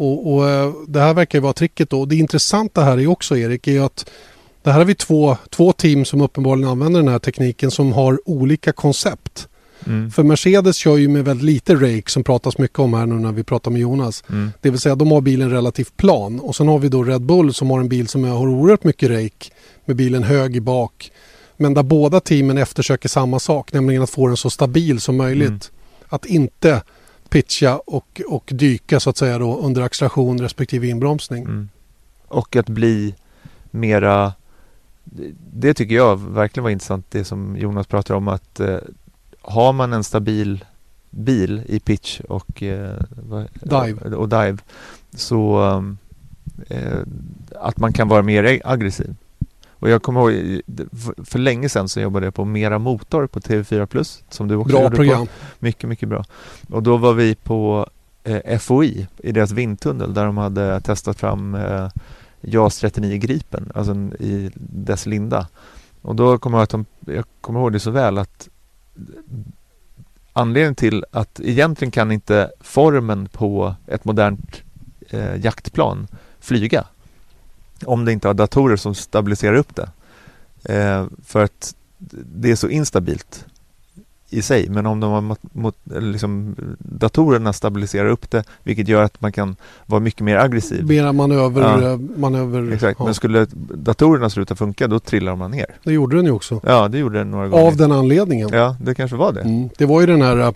[0.00, 2.04] Och, och eh, det här verkar ju vara tricket då.
[2.04, 4.10] Det intressanta här är också Erik är ju att
[4.62, 8.20] det här har vi två, två team som uppenbarligen använder den här tekniken som har
[8.24, 9.48] olika koncept.
[9.86, 10.10] Mm.
[10.10, 13.32] För Mercedes kör ju med väldigt lite rake som pratas mycket om här nu när
[13.32, 14.24] vi pratar med Jonas.
[14.30, 14.52] Mm.
[14.60, 17.54] Det vill säga de har bilen relativt plan och sen har vi då Red Bull
[17.54, 19.54] som har en bil som har oerhört mycket rake
[19.84, 21.12] med bilen hög i bak.
[21.56, 25.48] Men där båda teamen eftersöker samma sak, nämligen att få den så stabil som möjligt.
[25.48, 25.60] Mm.
[26.08, 26.82] Att inte
[27.28, 31.44] pitcha och, och dyka så att säga då under acceleration respektive inbromsning.
[31.44, 31.68] Mm.
[32.28, 33.14] Och att bli
[33.70, 34.32] mera
[35.52, 38.78] det- tycker jag verkligen var intressant det som Jonas pratar om att eh,
[39.42, 40.64] har man en stabil
[41.10, 42.94] bil i pitch och, eh,
[43.62, 44.16] Dive.
[44.16, 44.58] och dive
[45.14, 45.98] så um,
[46.68, 46.98] eh,
[47.60, 49.14] att man kan vara mer aggressiv.
[49.70, 50.60] Och jag kommer ihåg
[51.24, 54.72] för länge sedan så jobbade jag på Mera Motor på TV4 Plus som du också
[54.72, 55.26] Bra gjorde program.
[55.26, 55.32] på.
[55.58, 56.24] Mycket, mycket bra.
[56.70, 57.86] Och då var vi på
[58.24, 61.88] eh, FOI i deras vindtunnel där de hade testat fram eh,
[62.40, 65.48] JAS 39 Gripen, alltså i dess linda.
[66.02, 68.48] Och då kommer jag, att de, jag kommer ihåg det så väl att
[70.32, 74.62] anledningen till att egentligen kan inte formen på ett modernt
[75.10, 76.08] eh, jaktplan
[76.40, 76.84] flyga
[77.84, 79.90] om det inte har datorer som stabiliserar upp det.
[80.74, 81.74] Eh, för att
[82.34, 83.46] det är så instabilt
[84.30, 84.68] i sig.
[84.70, 89.56] Men om de har mot, liksom, datorerna stabiliserar upp det vilket gör att man kan
[89.86, 90.86] vara mycket mer aggressiv.
[90.86, 91.62] Mera manöver...
[91.62, 91.92] Ja.
[91.92, 93.04] eh, manöver Exakt, ja.
[93.04, 95.66] men skulle datorerna sluta funka då trillar man ner.
[95.84, 96.60] Det gjorde den ju också.
[96.64, 97.66] Ja, det gjorde den några gånger.
[97.66, 98.48] Av den anledningen.
[98.52, 99.40] Ja, det kanske var det.
[99.40, 99.68] Mm.
[99.78, 100.52] Det var ju den här eh,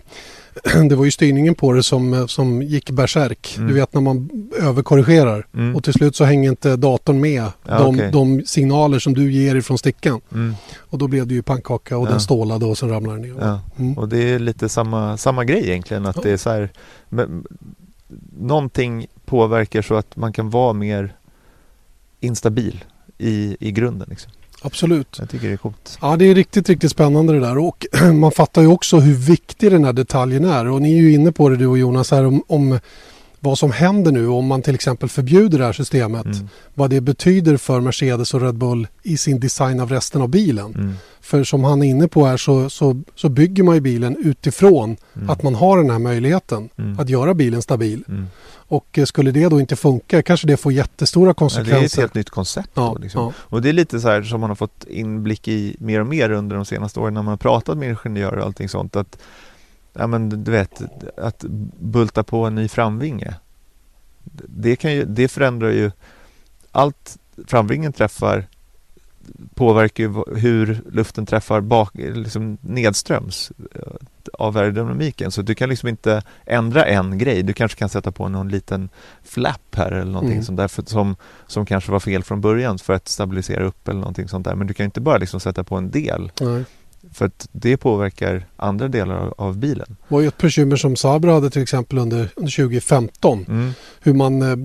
[0.89, 3.55] det var ju styrningen på det som, eh, som gick bärsärk.
[3.57, 3.67] Mm.
[3.67, 4.29] Du vet när man
[4.61, 5.75] överkorrigerar Mm.
[5.75, 8.11] och till slut så hänger inte datorn med Ja, de, okej.
[8.11, 10.21] de signaler som du ger ifrån stickan.
[10.33, 10.55] Mm.
[10.77, 12.11] Och då blev det ju pannkaka och Ja.
[12.11, 13.41] den stålade och sen ramlade den ner.
[13.41, 13.59] Ja.
[13.77, 13.97] Mm.
[13.97, 16.05] Och det är lite samma, samma grej egentligen.
[16.05, 16.69] Att det är så här,
[17.09, 17.45] men,
[18.39, 21.15] någonting påverkar så att man kan vara mer
[22.19, 22.83] instabil
[23.17, 24.07] i, i grunden.
[24.09, 24.31] Liksom.
[24.61, 25.15] Absolut.
[25.19, 25.97] Jag tycker det är coolt.
[26.01, 27.57] Ja, det är riktigt, riktigt spännande det där.
[27.57, 30.67] Och man fattar ju också hur viktig den här detaljen är.
[30.67, 32.79] Och ni är ju inne på det du och Jonas här om, om
[33.45, 36.25] vad som händer nu om man till exempel förbjuder det här systemet.
[36.25, 36.49] Mm.
[36.73, 40.65] Vad det betyder för Mercedes och Red Bull i sin design av resten av bilen.
[40.75, 40.93] Mm.
[41.21, 44.97] För som han är inne på här så, så, så bygger man ju bilen utifrån
[45.15, 45.29] Mm.
[45.29, 46.99] att man har den här möjligheten Mm.
[46.99, 48.03] att göra bilen stabil.
[48.07, 48.27] Mm.
[48.67, 51.75] Och eh, skulle det då inte funka kanske det får jättestora konsekvenser.
[51.79, 52.69] det är ett helt nytt koncept.
[52.73, 53.21] Ja, då, liksom.
[53.23, 53.31] ja.
[53.37, 56.31] Och det är lite så här som man har fått inblick i mer och mer
[56.31, 58.95] under de senaste åren när man har pratat med ingenjörer och allting sånt.
[58.95, 59.17] Att,
[59.97, 60.81] ja, men du vet,
[61.17, 61.45] att
[61.79, 63.35] bulta på en ny framvinge.
[64.47, 65.91] Det, kan ju, det förändrar ju
[66.71, 67.17] allt
[67.47, 68.47] framvingen träffar
[69.55, 73.81] påverkar ju hur luften träffar bak, liksom nedströms eh,
[74.33, 75.31] av aerodynamiken.
[75.31, 77.43] Så du kan liksom inte ändra en grej.
[77.43, 78.89] Du kanske kan sätta på någon liten
[79.23, 80.43] flap här eller någonting Mm.
[80.43, 81.15] sånt där för, som,
[81.47, 84.55] som kanske var fel från början för att stabilisera upp eller någonting sånt där.
[84.55, 86.63] Men du kan inte bara liksom sätta på en del Nej.
[87.15, 89.85] För att det påverkar andra delar av, bilen.
[89.87, 93.45] Det var ju ett bekymmer som Sabra hade till exempel under, under 2015.
[93.47, 93.71] Mm.
[93.99, 94.57] Hur man eh,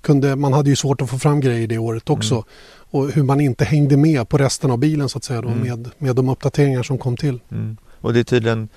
[0.00, 2.34] kunde, man hade ju svårt att få fram grejer det året också.
[2.34, 2.44] Mm.
[2.90, 5.60] Och hur man inte hängde med på resten av bilen så att säga då, Mm.
[5.60, 7.40] med, med de uppdateringar som kom till.
[7.50, 7.76] Mm.
[8.00, 8.68] Och det är tydligen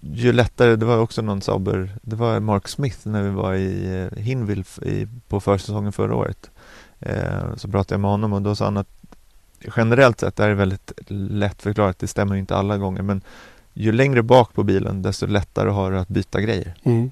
[0.00, 4.08] ju lättare, det var också någon Sauber, det var Mark Smith när vi var i
[4.16, 6.50] eh, i, på försäsongen förra året.
[7.00, 8.88] Eh, så pratade jag med honom och då sa han att
[9.76, 13.20] generellt sett, det är väldigt lätt förklarat, det stämmer inte alla gånger, men
[13.74, 16.74] ju längre bak på bilen desto lättare har du att byta grejer.
[16.82, 17.10] Mm.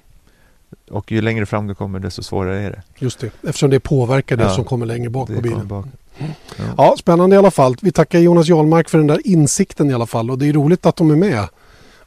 [0.90, 2.82] Och ju längre fram du kommer desto svårare är det.
[2.98, 4.51] Just det, eftersom det påverkar det Ja.
[4.55, 5.68] som kommer längre bak det på bilen.
[5.68, 5.86] Bak.
[6.18, 6.24] Ja.
[6.76, 7.76] Ja, spännande i alla fall.
[7.82, 10.86] Vi tackar Jonas Jarlmark för den där insikten i alla fall och det är roligt
[10.86, 11.48] att de är med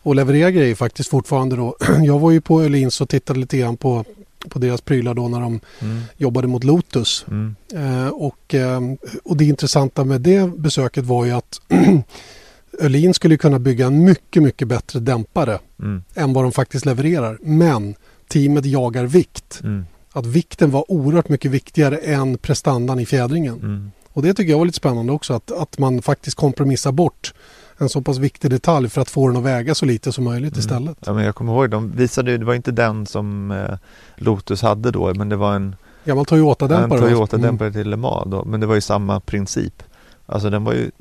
[0.04, 1.76] och levererar grejer faktiskt fortfarande då.
[2.04, 4.06] Jag var ju på Öhlins och tittade lite grann på,
[4.50, 6.02] på deras prylar då när de Mm.
[6.18, 7.26] jobbade mot Lotus.
[7.28, 7.56] Mm.
[7.74, 8.82] Eh, och, eh,
[9.24, 11.62] och det intressanta med det besöket var ju att
[12.80, 16.04] Öhlin skulle kunna bygga en mycket, mycket bättre dämpare Mm.
[16.16, 17.38] än vad de faktiskt levererar.
[17.42, 17.96] Men
[18.28, 19.60] teamet jagar vikt.
[19.64, 19.86] Mm.
[20.12, 23.54] Att vikten var oerhört mycket viktigare än prestandan i fjädringen.
[23.56, 23.92] Mm.
[24.14, 27.34] Och det tycker jag var lite spännande också att, att man faktiskt kompromissar bort
[27.78, 30.54] en så pass viktig detalj för att få den att väga så lite som möjligt
[30.54, 30.60] Mm.
[30.60, 30.98] istället.
[31.06, 33.78] Ja, men jag kommer ihåg, de visade det var inte den som eh,
[34.16, 37.00] Lotus hade då, men det var en Gammal En Toyota-dämpare.
[37.02, 37.08] va?
[37.08, 39.84] Toyota-dämpare till Le Mans då, men det var ju samma princip.
[40.26, 40.92] Alltså den var ju,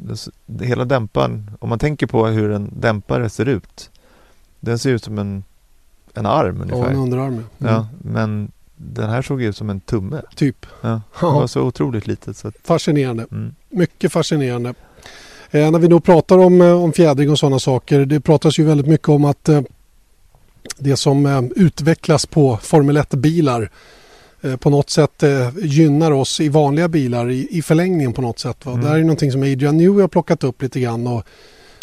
[0.61, 3.91] hela dämparen, om man tänker på hur en dämpare ser ut.
[4.61, 5.45] Den ser ut som en,
[6.15, 6.91] en arm Ja, ungefär.
[6.93, 7.45] en underarm.
[7.59, 7.69] ja.
[7.69, 7.75] Mm.
[7.75, 10.23] Ja, men den här såg ut som en tumme.
[10.37, 10.67] Typ.
[10.81, 11.31] Ja, det Ja.
[11.31, 12.37] var så otroligt litet.
[12.37, 13.27] Så att, Fascinerande.
[13.31, 14.75] mm, Mycket fascinerande.
[15.55, 18.05] Eh, när vi då pratar om, eh, om fjädring och sådana saker.
[18.05, 19.61] Det pratas ju väldigt mycket om att eh,
[20.79, 23.71] det som eh, utvecklas på Formel 1-bilar
[24.41, 25.23] eh, på något sätt
[25.63, 28.67] gynnar oss i vanliga bilar i, i förlängningen på något sätt.
[28.67, 28.73] Va?
[28.73, 28.85] Mm.
[28.85, 31.07] Det här är någonting som Adrian Newey har plockat upp lite grann.
[31.07, 31.23] Och,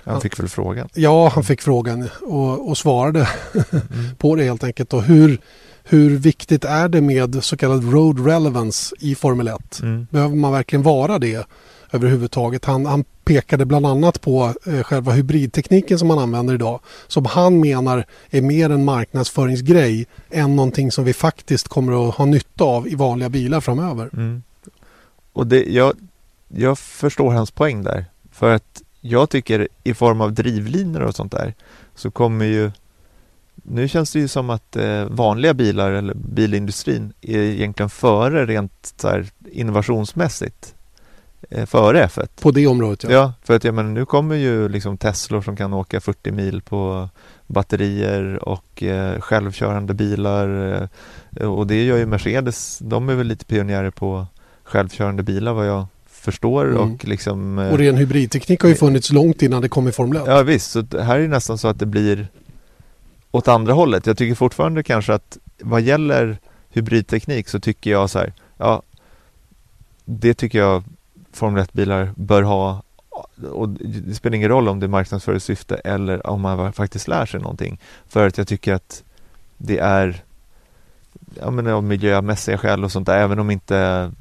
[0.04, 0.90] han fick väl frågan.
[0.94, 3.28] ja, han fick frågan och, och svarade
[3.72, 4.16] Mm.
[4.18, 4.94] på det helt enkelt.
[4.94, 5.40] Och hur,
[5.84, 9.80] hur viktigt är det med så kallad road relevance i Formel 1?
[9.82, 10.08] Mm.
[10.12, 11.46] Behöver man verkligen vara det
[11.92, 12.66] överhuvudtaget?
[12.66, 16.80] Han, han pekade bland annat på eh, själva hybridtekniken som man använder idag.
[17.08, 22.26] Som han menar är mer en marknadsföringsgrej än någonting som vi faktiskt kommer att ha
[22.26, 24.10] nytta av i vanliga bilar framöver.
[24.14, 24.44] Mm.
[25.34, 25.94] Och det, jag,
[26.48, 28.06] jag förstår hans poäng där.
[28.32, 31.54] För att jag tycker i form av drivlinor och sånt där
[31.96, 32.72] så kommer ju
[33.64, 38.94] nu känns det ju som att eh, vanliga bilar eller bilindustrin är egentligen före rent
[38.98, 40.76] så här, innovationsmässigt.
[41.50, 42.28] Eh, före F1.
[42.42, 43.10] På det området ja.
[43.12, 46.62] Ja, för att jag menar, nu kommer ju liksom Teslor som kan åka 40 mil
[46.62, 47.10] på
[47.48, 50.74] batterier och eh, självkörande bilar
[51.36, 52.80] eh, och det gör ju Mercedes.
[52.82, 54.28] De är väl lite pionjärer på
[54.64, 56.78] självkörande bilar vad jag förstår Mm.
[56.82, 60.18] och liksom eh, Och ren hybridteknik har ju funnits långt innan det kom i Formel
[60.22, 60.24] 1.
[60.28, 62.28] Ja visst, så det här är nästan så att det blir
[63.32, 64.06] åt andra hållet.
[64.06, 66.38] Jag tycker fortfarande kanske att vad gäller
[66.70, 68.82] hybridteknik så tycker jag så här, ja,
[70.06, 70.84] det tycker jag
[71.40, 72.82] Formel 1-bilar bör ha
[73.52, 77.40] och det spelar ingen roll om det är marknadsföringssyfte eller om man faktiskt lär sig
[77.40, 77.80] någonting.
[78.08, 79.04] För att jag tycker att
[79.58, 80.24] det är
[81.40, 84.16] ja, men av miljömässiga skäl och sånt där, även om inte mm,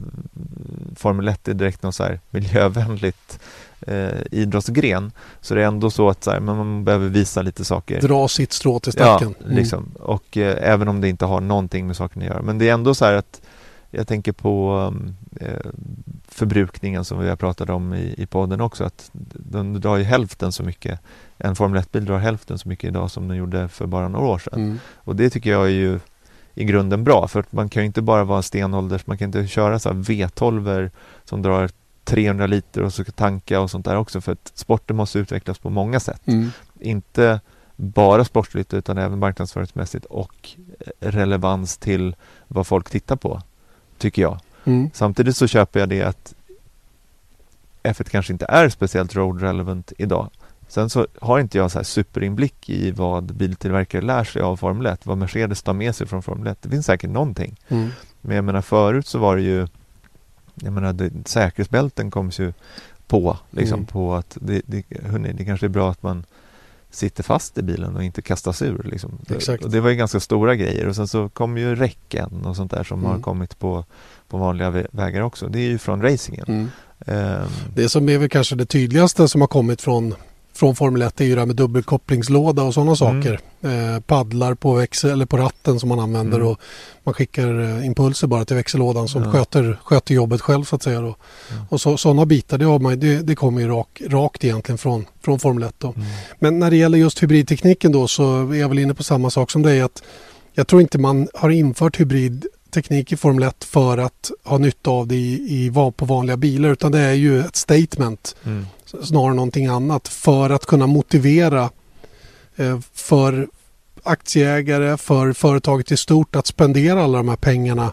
[0.97, 3.41] Formel 1 är direkt någon så här miljövänligt
[3.81, 7.65] eh, idrottsgren så det är ändå så att så här, men man behöver visa lite
[7.65, 8.01] saker.
[8.01, 9.35] Dra sitt strå till Ja, stacken.
[9.45, 9.57] Mm.
[9.57, 9.89] liksom.
[10.01, 12.43] Och eh, även om det inte har någonting med saken att göra.
[12.43, 13.41] Men det är ändå så här att
[13.91, 15.17] jag tänker på um,
[16.29, 18.85] förbrukningen som vi har pratat om i, i podden också.
[18.85, 21.01] Att den drar ju hälften så mycket.
[21.39, 24.39] En Formel 1-bil drar hälften så mycket idag som den gjorde för bara några år
[24.39, 24.61] sedan.
[24.61, 24.79] Mm.
[24.97, 26.01] Och det tycker jag är ju
[26.55, 27.29] i grunden bra.
[27.29, 29.89] För att man kan ju inte bara vara en stenålders, man kan inte köra så
[29.89, 30.91] här V12
[31.25, 31.71] som drar
[32.05, 34.21] 300 liter och så tanka och sånt där också.
[34.21, 36.51] För att sporten måste utvecklas på många sätt Mm.
[36.81, 37.41] inte
[37.77, 42.17] bara sportsligt utan även marknadsföringsmässigt och eh, relevans till
[42.49, 43.43] vad folk tittar på,
[43.99, 44.41] tycker jag.
[44.69, 44.91] Mm.
[44.95, 46.35] Samtidigt så köper jag det att
[47.83, 50.31] F1 kanske inte är speciellt road relevant idag.
[50.69, 54.87] Sen så har inte jag så här superinblick i vad biltillverkare lär sig av Formel
[54.87, 56.59] 1, vad Mercedes tar med sig från Formel 1.
[56.63, 57.57] Det finns säkert någonting.
[57.69, 57.89] Mm.
[58.21, 59.67] Men jag menar förut så var det ju
[60.55, 62.53] Jag menar det, säkerhetsbälten kom ju
[63.07, 63.87] på liksom Mm.
[63.87, 66.25] på att det, det, hörni, det kanske är bra att man
[66.91, 69.19] sitter fast i bilen och inte kastas ur liksom.
[69.65, 72.71] Och det var ju ganska stora grejer och sen så kom ju räcken och sånt
[72.71, 73.11] där som Mm.
[73.11, 73.85] har kommit på,
[74.29, 75.49] på vanliga vä- vägar också.
[75.49, 76.45] Det är ju från racingen.
[76.49, 76.69] Mm.
[77.07, 80.15] Ehm, Det som är väl kanske det tydligaste som har kommit från,
[80.59, 83.41] från Formel 1 är ju det här med dubbelkopplingslåda och sådana saker.
[83.63, 86.49] Eh, paddlar på växel eller på ratten som man använder Mm.
[86.49, 86.59] och
[87.05, 89.33] man skickar eh, impulser bara till växellådan som Ja.
[89.33, 91.01] sköter, sköter jobbet själv så att säga.
[91.01, 91.17] Då.
[91.51, 91.55] Ja.
[91.69, 95.05] Och så, sådana bitar det, har man, det, det kommer ju rak, rakt egentligen från,
[95.25, 95.75] från Formel 1.
[95.79, 95.89] Då.
[95.97, 96.07] mm.
[96.39, 99.51] Men när det gäller just hybridtekniken då så är jag väl inne på samma sak
[99.51, 99.81] som dig.
[99.81, 100.03] Att
[100.55, 105.07] jag tror inte man har infört hybridteknik i Formel 1 för att ha nytta av
[105.07, 105.33] det i,
[105.67, 108.67] i, på vanliga bilar utan det är ju ett statement Mm.
[109.03, 111.71] Snarare någonting annat för att kunna motivera
[112.57, 113.49] eh, för
[114.03, 117.93] aktieägare, för företaget i stort att spendera alla de här pengarna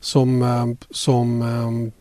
[0.00, 1.92] som, eh, som, eh,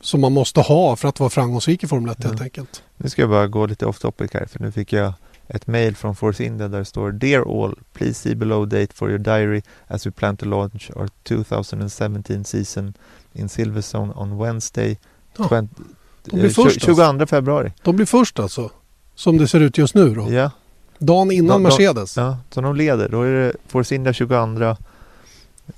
[0.00, 2.44] som man måste ha för att vara framgångsrik i Formel 1 helt Ja.
[2.44, 2.82] enkelt.
[2.96, 5.12] Nu ska jag bara gå lite off topic här för nu fick jag
[5.48, 9.08] ett mail från Force India där det står Dear all, please see below date for
[9.10, 12.94] your diary as we plan to launch our 2017 season
[13.32, 14.98] in Silverstone on Wednesday
[15.38, 15.84] Ja, 20, de blir
[16.32, 17.72] eh, först 22 februari.
[17.82, 18.70] De blir först alltså,
[19.14, 20.32] som det ser ut just nu då.
[20.32, 20.50] Ja,
[20.98, 22.16] Dagen innan De- de- Mercedes.
[22.16, 23.08] ja, så de leder.
[23.08, 24.34] Då är det Force India 22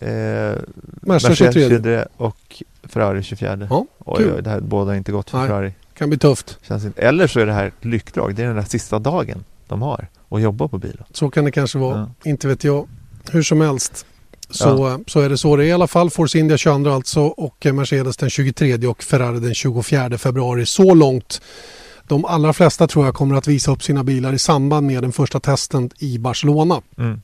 [0.01, 0.09] eh,
[1.01, 2.05] Merca 23.
[2.16, 3.66] och Ferrari 24.
[3.70, 4.32] Ja, oj, kul.
[4.36, 5.49] oj, det här båda inte gott för Nej.
[5.49, 5.74] Ferrari.
[5.94, 6.59] Kan bli tufft.
[6.62, 7.03] Känns inte.
[7.03, 8.34] Eller så är det här ett lyckdrag.
[8.34, 11.05] Det är den där sista dagen de har och jobba på bilen.
[11.12, 11.99] Så kan det kanske vara.
[12.22, 12.30] Ja.
[12.30, 12.88] Inte vet jag.
[13.30, 14.07] Hur som helst.
[14.51, 16.11] Så, så är det så det är i alla fall.
[16.11, 20.66] Force India 22 alltså och Mercedes den 23 och Ferrari den 24 februari.
[20.66, 21.40] Så långt.
[22.09, 25.12] De allra flesta tror jag kommer att visa upp sina bilar i samband med den
[25.12, 26.82] första testen i Barcelona.
[26.99, 27.20] Mm.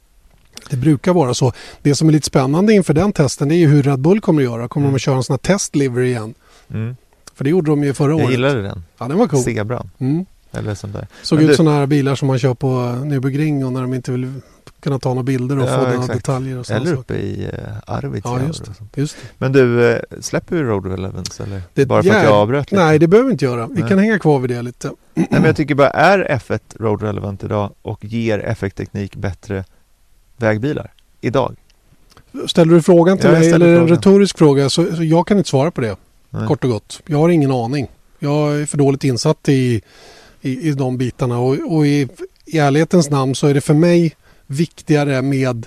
[0.70, 1.52] Det brukar vara så.
[1.82, 4.48] Det som är lite spännande inför den testen är ju hur Red Bull kommer att
[4.48, 4.68] göra.
[4.68, 4.92] Kommer Mm.
[4.92, 6.34] de att köra en sån här testlivery igen?
[6.70, 6.96] Mm.
[7.34, 8.30] För det gjorde de ju förra Jag året.
[8.30, 8.84] gillade den.
[8.98, 9.42] Ja, den var cool.
[9.42, 9.90] Zebran.
[9.98, 10.26] Mm.
[10.52, 11.06] Eller sånt där.
[11.22, 12.68] Såg Men ut du- sådana här bilar som man kör på
[13.04, 14.32] Nürburgring och när de inte vill
[14.80, 17.52] kunna ta några bilder och Ja, få några detaljer och Eller uppe i uh,
[17.86, 18.40] Arvidsjaur.
[18.40, 18.62] Ja, just.
[18.94, 19.16] Just.
[19.38, 21.62] Men du, eh, släpper vi Road Relevance eller?
[21.74, 22.84] Det- bara för att ja, jag avbröt lite?
[22.84, 23.66] Nej, det behöver vi inte göra.
[23.66, 23.88] Vi Nej.
[23.88, 24.90] kan hänga kvar vid det lite.
[25.14, 29.64] Nej, men jag tycker bara, är F1 Road Relevant idag och ger F1-teknik bättre
[30.36, 31.56] vägbilar idag?
[32.46, 33.96] Ställer du frågan till Ja, jag mig eller en frågan.
[33.96, 35.96] retorisk fråga så, så jag kan inte svara på det.
[36.30, 36.46] Nej.
[36.46, 37.00] Kort och gott.
[37.06, 37.86] Jag har ingen aning.
[38.18, 39.82] Jag är för dåligt insatt i,
[40.42, 42.08] i, i de bitarna och, och i,
[42.44, 44.16] i ärlighetens namn så är det för mig
[44.46, 45.66] viktigare med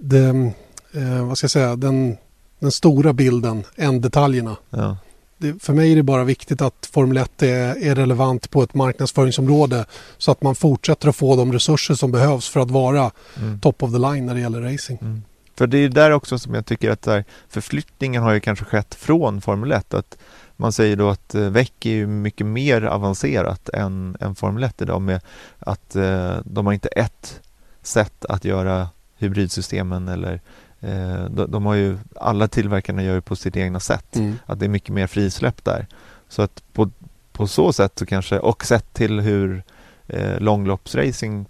[0.00, 0.52] den,
[0.92, 2.16] eh, vad ska jag säga, den,
[2.58, 4.56] den stora bilden än detaljerna.
[4.70, 4.96] Ja.
[5.38, 8.74] det, för mig är det bara viktigt att Formel 1 är, är relevant på ett
[8.74, 9.84] marknadsföringsområde
[10.18, 13.60] så att man fortsätter att få de resurser som behövs för att vara Mm.
[13.60, 14.98] top of the line när det gäller racing.
[15.02, 15.22] Mm.
[15.56, 19.40] För det är där också som jag tycker att förflyttningen har ju kanske skett från
[19.40, 19.94] Formel 1.
[19.94, 20.18] Att
[20.56, 24.82] man säger då att eh, VEC är ju mycket mer avancerat än, än Formel 1
[24.82, 25.20] idag med
[25.58, 27.40] att eh, de har inte ett
[27.82, 30.40] sätt att göra hybridsystemen eller
[30.80, 34.16] eh, de, de har ju, alla tillverkarna gör ju på sitt egna sätt.
[34.16, 34.38] Mm.
[34.46, 35.86] Att det är mycket mer frisläpp där.
[36.28, 36.90] Så att på,
[37.32, 39.62] på så sätt så kanske, och sett till hur
[40.06, 41.46] eh, långloppsracing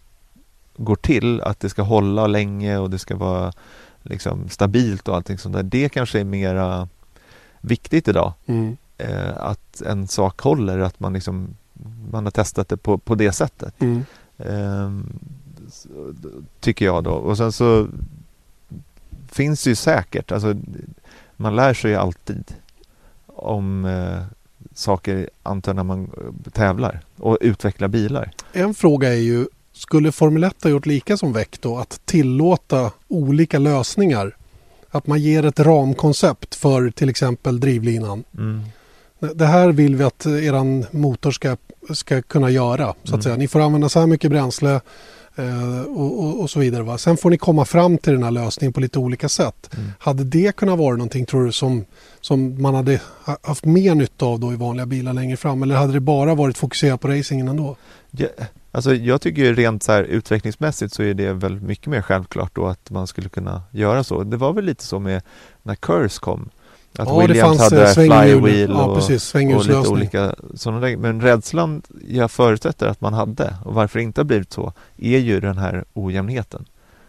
[0.77, 3.53] går till, att det ska hålla länge och det ska vara
[4.03, 5.63] liksom stabilt och allting sånt där.
[5.63, 6.89] Det kanske är mera
[7.61, 8.33] viktigt idag.
[8.47, 8.77] Mm.
[9.03, 11.57] Eh, att en sak håller, att man liksom
[12.11, 13.75] man har testat det på, på det sättet.
[13.81, 14.05] Mm.
[14.39, 15.19] Ehm,
[16.61, 17.11] tycker jag då.
[17.11, 17.89] Och sen så
[19.29, 20.55] finns det ju säkert, alltså
[21.37, 22.55] man lär sig ju alltid
[23.27, 24.23] om eh,
[24.75, 28.31] saker, antar när man eh, tävlar och utvecklar bilar.
[28.53, 31.79] En fråga är ju, skulle Formel 1 ha gjort lika som VEC då?
[31.79, 34.37] Att tillåta olika lösningar?
[34.91, 38.25] Att man ger ett ramkoncept för till exempel drivlinan.
[38.39, 38.63] Mm.
[39.35, 41.57] Det här vill vi att eran motor ska,
[41.95, 42.87] ska kunna göra.
[42.87, 43.23] Så att Mm.
[43.23, 43.37] säga.
[43.37, 44.81] Ni får använda så här mycket bränsle
[45.37, 46.83] eh, och, och, och så vidare.
[46.83, 46.99] Va?
[46.99, 49.71] Sen får ni komma fram till den här lösningen på lite olika sätt.
[49.77, 49.91] Mm.
[49.99, 51.85] Hade det kunnat vara någonting tror du som,
[52.21, 55.63] som man hade ha- haft mer nytta av då i vanliga bilar längre fram?
[55.63, 57.77] Eller hade det bara varit fokuserat på racingen ändå?
[58.11, 58.29] Ja,
[58.73, 62.67] alltså jag tycker rent så här utvecklingsmässigt så är det väl mycket mer självklart då
[62.67, 64.25] att man skulle kunna göra så.
[64.25, 65.23] Det var väl lite så med
[65.63, 66.49] när Curse kom.
[66.99, 70.97] Att Ja, det Williams fanns, eh, hade flywheel Ja, och, precis, och lite olika sådana.
[70.99, 75.19] Men rädslan jag förutsätter att man hade och varför det inte har blivit så är
[75.19, 76.65] ju den här ojämnheten.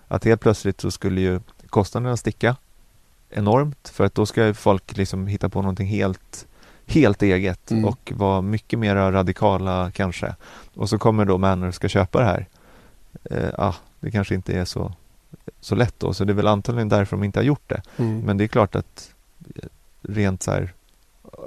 [0.07, 2.55] Att helt plötsligt så skulle ju kostnaderna sticka
[3.29, 6.47] enormt för att då ska folk liksom hitta på någonting helt,
[6.85, 7.85] helt eget Mm.
[7.85, 10.35] och vara mycket mer radikala kanske.
[10.75, 12.47] Och så kommer då Manor och ska köpa det här.
[13.23, 14.93] Eh, ah, det kanske inte är så,
[15.61, 17.81] så lätt då, så det är väl antagligen därför de inte har gjort det.
[17.97, 18.19] Mm.
[18.19, 19.12] Men det är klart att
[20.03, 20.73] rent så här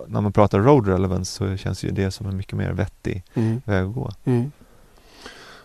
[0.09, 3.61] när man pratar road relevance så känns ju det som en mycket mer vettig Mm.
[3.65, 4.11] väg att gå.
[4.25, 4.53] Mm.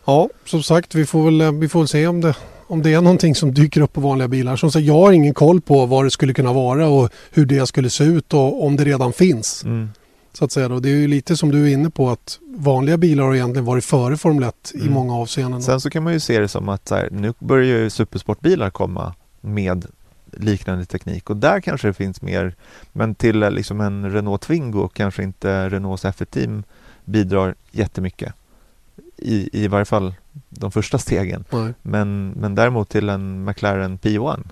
[0.06, 2.36] Ja, som sagt, vi får väl, eh, vi får väl se om det,
[2.68, 4.56] om det är någonting som dyker upp på vanliga bilar.
[4.56, 7.68] Som sagt, jag har ingen koll på vad det skulle kunna vara och hur det
[7.68, 9.64] skulle se ut och om det redan finns.
[9.64, 9.90] Mm.
[10.34, 10.80] Så att säga då.
[10.80, 13.86] Det är ju lite som du är inne på att vanliga bilar har egentligen varit
[13.86, 14.94] före Formel 1 i Mm.
[14.94, 15.62] många avseenden.
[15.62, 19.14] Sen så kan man ju se det som att här, nu börjar ju supersportbilar komma
[19.42, 19.86] med
[20.32, 22.56] liknande teknik och där kanske det finns mer
[22.94, 26.64] men till eh, liksom en Renault Twingo kanske inte Renaults F1-team
[27.06, 28.34] bidrar jättemycket
[29.18, 30.14] i, i varje fall
[30.50, 31.46] de första stegen
[31.82, 34.44] men, men däremot till en McLaren P1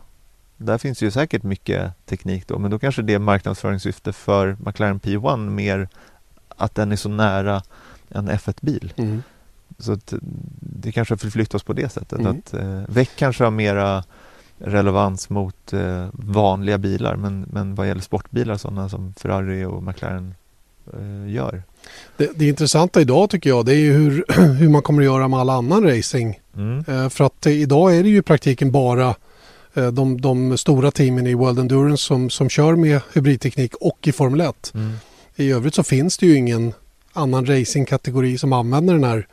[0.58, 5.00] där finns ju säkert mycket teknik då men då kanske det är marknadsföringssyfte för McLaren
[5.00, 5.90] P1 mer
[6.48, 7.62] att den är så nära
[8.10, 9.24] en F1-bil Mm.
[9.78, 10.14] så att
[10.60, 12.20] det kanske förflyttas på det sättet.
[12.20, 12.38] Mm.
[12.38, 14.04] Att eh, väck kanske har mera
[14.60, 20.36] relevans mot eh, vanliga bilar men, men vad gäller sportbilar sådana som Ferrari och McLaren
[20.94, 21.64] eh, gör.
[22.18, 24.26] Det, det intressanta idag tycker jag det är ju hur,
[24.60, 26.40] hur man kommer att göra med all annan racing.
[26.56, 26.84] Mm.
[26.88, 29.16] Eh, för att eh, idag är det ju i praktiken bara
[29.74, 34.12] eh, de, de stora teamen i World Endurance som, som kör med hybridteknik och i
[34.12, 34.72] Formel 1.
[34.74, 34.92] Mm.
[35.36, 36.74] I övrigt så finns det ju ingen
[37.14, 39.28] annan racingkategori som använder den här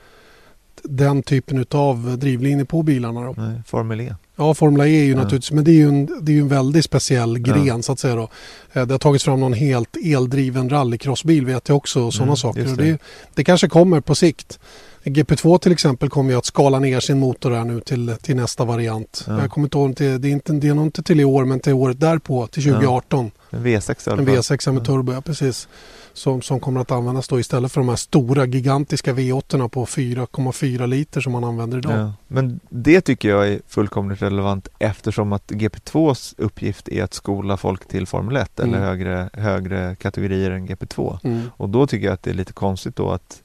[0.83, 3.22] den typen av drivlinje på bilarna.
[3.22, 3.35] Då.
[3.37, 4.14] Nej, Formel E.
[4.39, 5.16] Ja, Formula E är ju Ja.
[5.16, 8.14] naturligtvis, men det är ju en, det är en väldigt speciell gren så att säga.
[8.16, 8.28] Då.
[8.72, 12.37] Eh, Det har tagits fram någon helt eldriven rallycrossbil vet jag också och sådana Mm,
[12.37, 12.64] saker.
[12.64, 12.74] det.
[12.84, 12.99] det,
[13.34, 14.59] det kanske kommer på sikt.
[15.05, 18.64] GP2 till exempel kommer ju att skala ner sin motor här nu till, till nästa
[18.64, 19.24] variant.
[19.26, 19.41] Ja.
[19.41, 21.45] Jag kommer inte ihåg, till, det, är inte, det är nog inte till i år
[21.45, 23.30] men till året därpå, till 2018.
[23.51, 24.37] En V6 i alla En fall.
[24.37, 24.84] V6 med Ja.
[24.84, 25.68] turbo, ja precis.
[26.17, 30.87] Som, som kommer att användas då istället för de här stora gigantiska V8 på 4,4
[30.87, 31.99] liter som man använder idag.
[31.99, 32.12] Ja.
[32.29, 37.89] Men det tycker jag är fullkomligt relevant eftersom att GP2s uppgift är att skola folk
[37.89, 38.83] till Formel 1 eller Mm.
[38.89, 41.19] högre, högre kategorier än GP2.
[41.25, 41.51] Mm.
[41.57, 43.43] Och då tycker jag att det är lite konstigt då att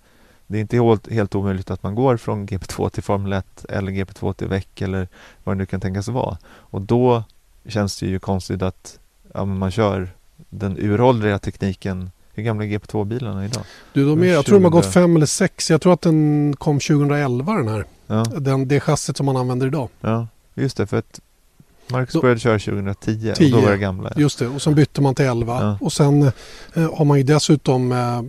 [0.47, 3.91] det är inte helt, helt omöjligt att man går från GP2 till Formel 1 eller
[3.91, 5.07] GP2 till VEC eller
[5.43, 6.37] vad det nu kan tänkas vara.
[6.47, 7.23] Och då
[7.67, 8.99] känns det ju konstigt att
[9.33, 10.09] ja, man kör
[10.49, 12.11] den uråldriga tekniken.
[12.33, 13.63] Hur gamla är GP2-bilarna idag?
[13.93, 14.47] Du, de är, jag 20.
[14.49, 15.69] tror de har gått fem eller sex.
[15.71, 17.85] Jag tror att den kom 2011 den här.
[18.07, 19.89] Ja, Den, det chassit som man använder idag.
[20.01, 20.87] ja just det.
[20.87, 21.19] För att
[21.87, 24.11] Marcus Då- började köra 2010 10, och då var det gamla.
[24.15, 24.21] Ja.
[24.21, 24.47] Just det.
[24.47, 25.57] Och sen bytte man till 11.
[25.61, 25.77] Ja.
[25.85, 26.21] Och sen
[26.73, 28.21] eh, har man ju dessutom eh,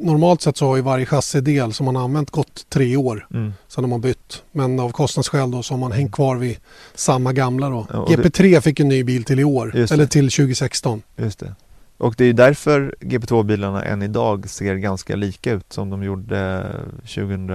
[0.00, 3.26] Normalt sett så har ju varje chassidel som man har använt gått tre år.
[3.34, 3.52] Mm.
[3.68, 4.42] Sen har man bytt.
[4.52, 6.56] Men av kostnadsskäl då så har man hängt kvar vid
[6.94, 7.86] samma gamla då.
[7.92, 9.76] Ja, och det- GP3 fick en ny bil till i år.
[9.76, 11.02] Eller till 2016.
[11.16, 11.54] Just det.
[11.98, 16.66] Och det är därför GP2-bilarna än idag ser ganska lika ut som de gjorde
[17.00, 17.50] 2000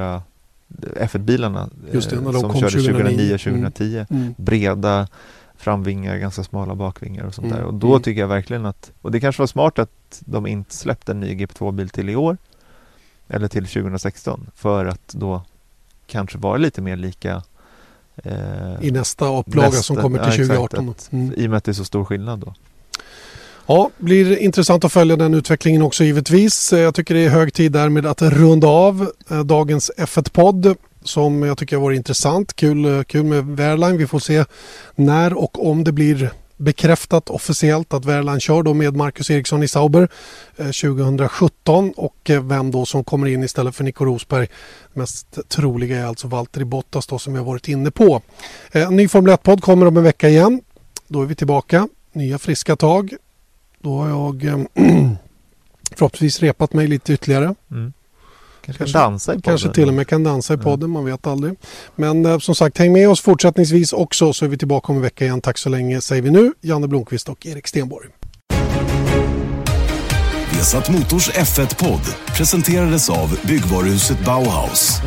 [0.96, 3.38] F1-bilarna Just det, eh, när de som kom körde 2009.
[3.38, 4.06] 2009-2010.
[4.10, 4.34] Mm.
[4.38, 5.08] Breda
[5.58, 7.66] framvingar, ganska smala bakvingar och sånt Mm, där.
[7.66, 8.02] Och då mm.
[8.02, 11.36] tycker jag verkligen att, och det kanske var smart att de inte släppte en ny
[11.36, 12.38] GP2-bil till i år
[13.28, 15.42] eller till 2016 för att då
[16.08, 17.44] kanske vara lite mer lika
[18.16, 20.90] eh, I nästa upplaga som kommer till ja, exakt, 2018.
[20.90, 21.34] att- Mm.
[21.38, 22.54] i och med att det är så stor skillnad då.
[23.66, 26.74] Ja, blir intressant att följa den utvecklingen också givetvis.
[26.74, 31.44] Eh, jag tycker det är hög tid därmed att runda av eh, dagens F1-podd som
[31.44, 32.56] jag tycker har varit intressant.
[32.56, 33.98] Kul, eh, kul med Wehrlein.
[33.98, 34.46] Vi får se
[34.96, 39.68] när och om det blir bekräftat officiellt att Verland kör då med Marcus Eriksson i
[39.68, 40.08] Sauber
[40.58, 44.48] 2017 och vem då som kommer in istället för Nico Rosberg.
[44.94, 48.22] Mest troliga är alltså Valtteri Bottas då som vi har varit inne på.
[48.72, 50.62] En ny Formel 1-podd kommer om en vecka igen.
[51.08, 51.88] Då är vi tillbaka.
[52.14, 53.14] Nya friska tag.
[53.84, 54.58] Då har jag eh,
[55.96, 57.56] förhoppningsvis repat mig lite ytterligare.
[58.66, 59.42] Kanske, Kanske- kan dansa i podden.
[59.52, 61.56] Kanske till och med kan dansa i podden, man vet aldrig.
[61.96, 65.02] Men eh, som sagt, häng med oss fortsättningsvis också så är vi tillbaka om en
[65.02, 65.42] vecka igen.
[65.42, 68.08] Tack så länge säger vi nu, Janne Blomqvist och Erik Stenborg.
[70.52, 72.02] Vesat Motors F1-podd
[72.38, 75.02] presenterades av byggvaruhuset Bauhaus.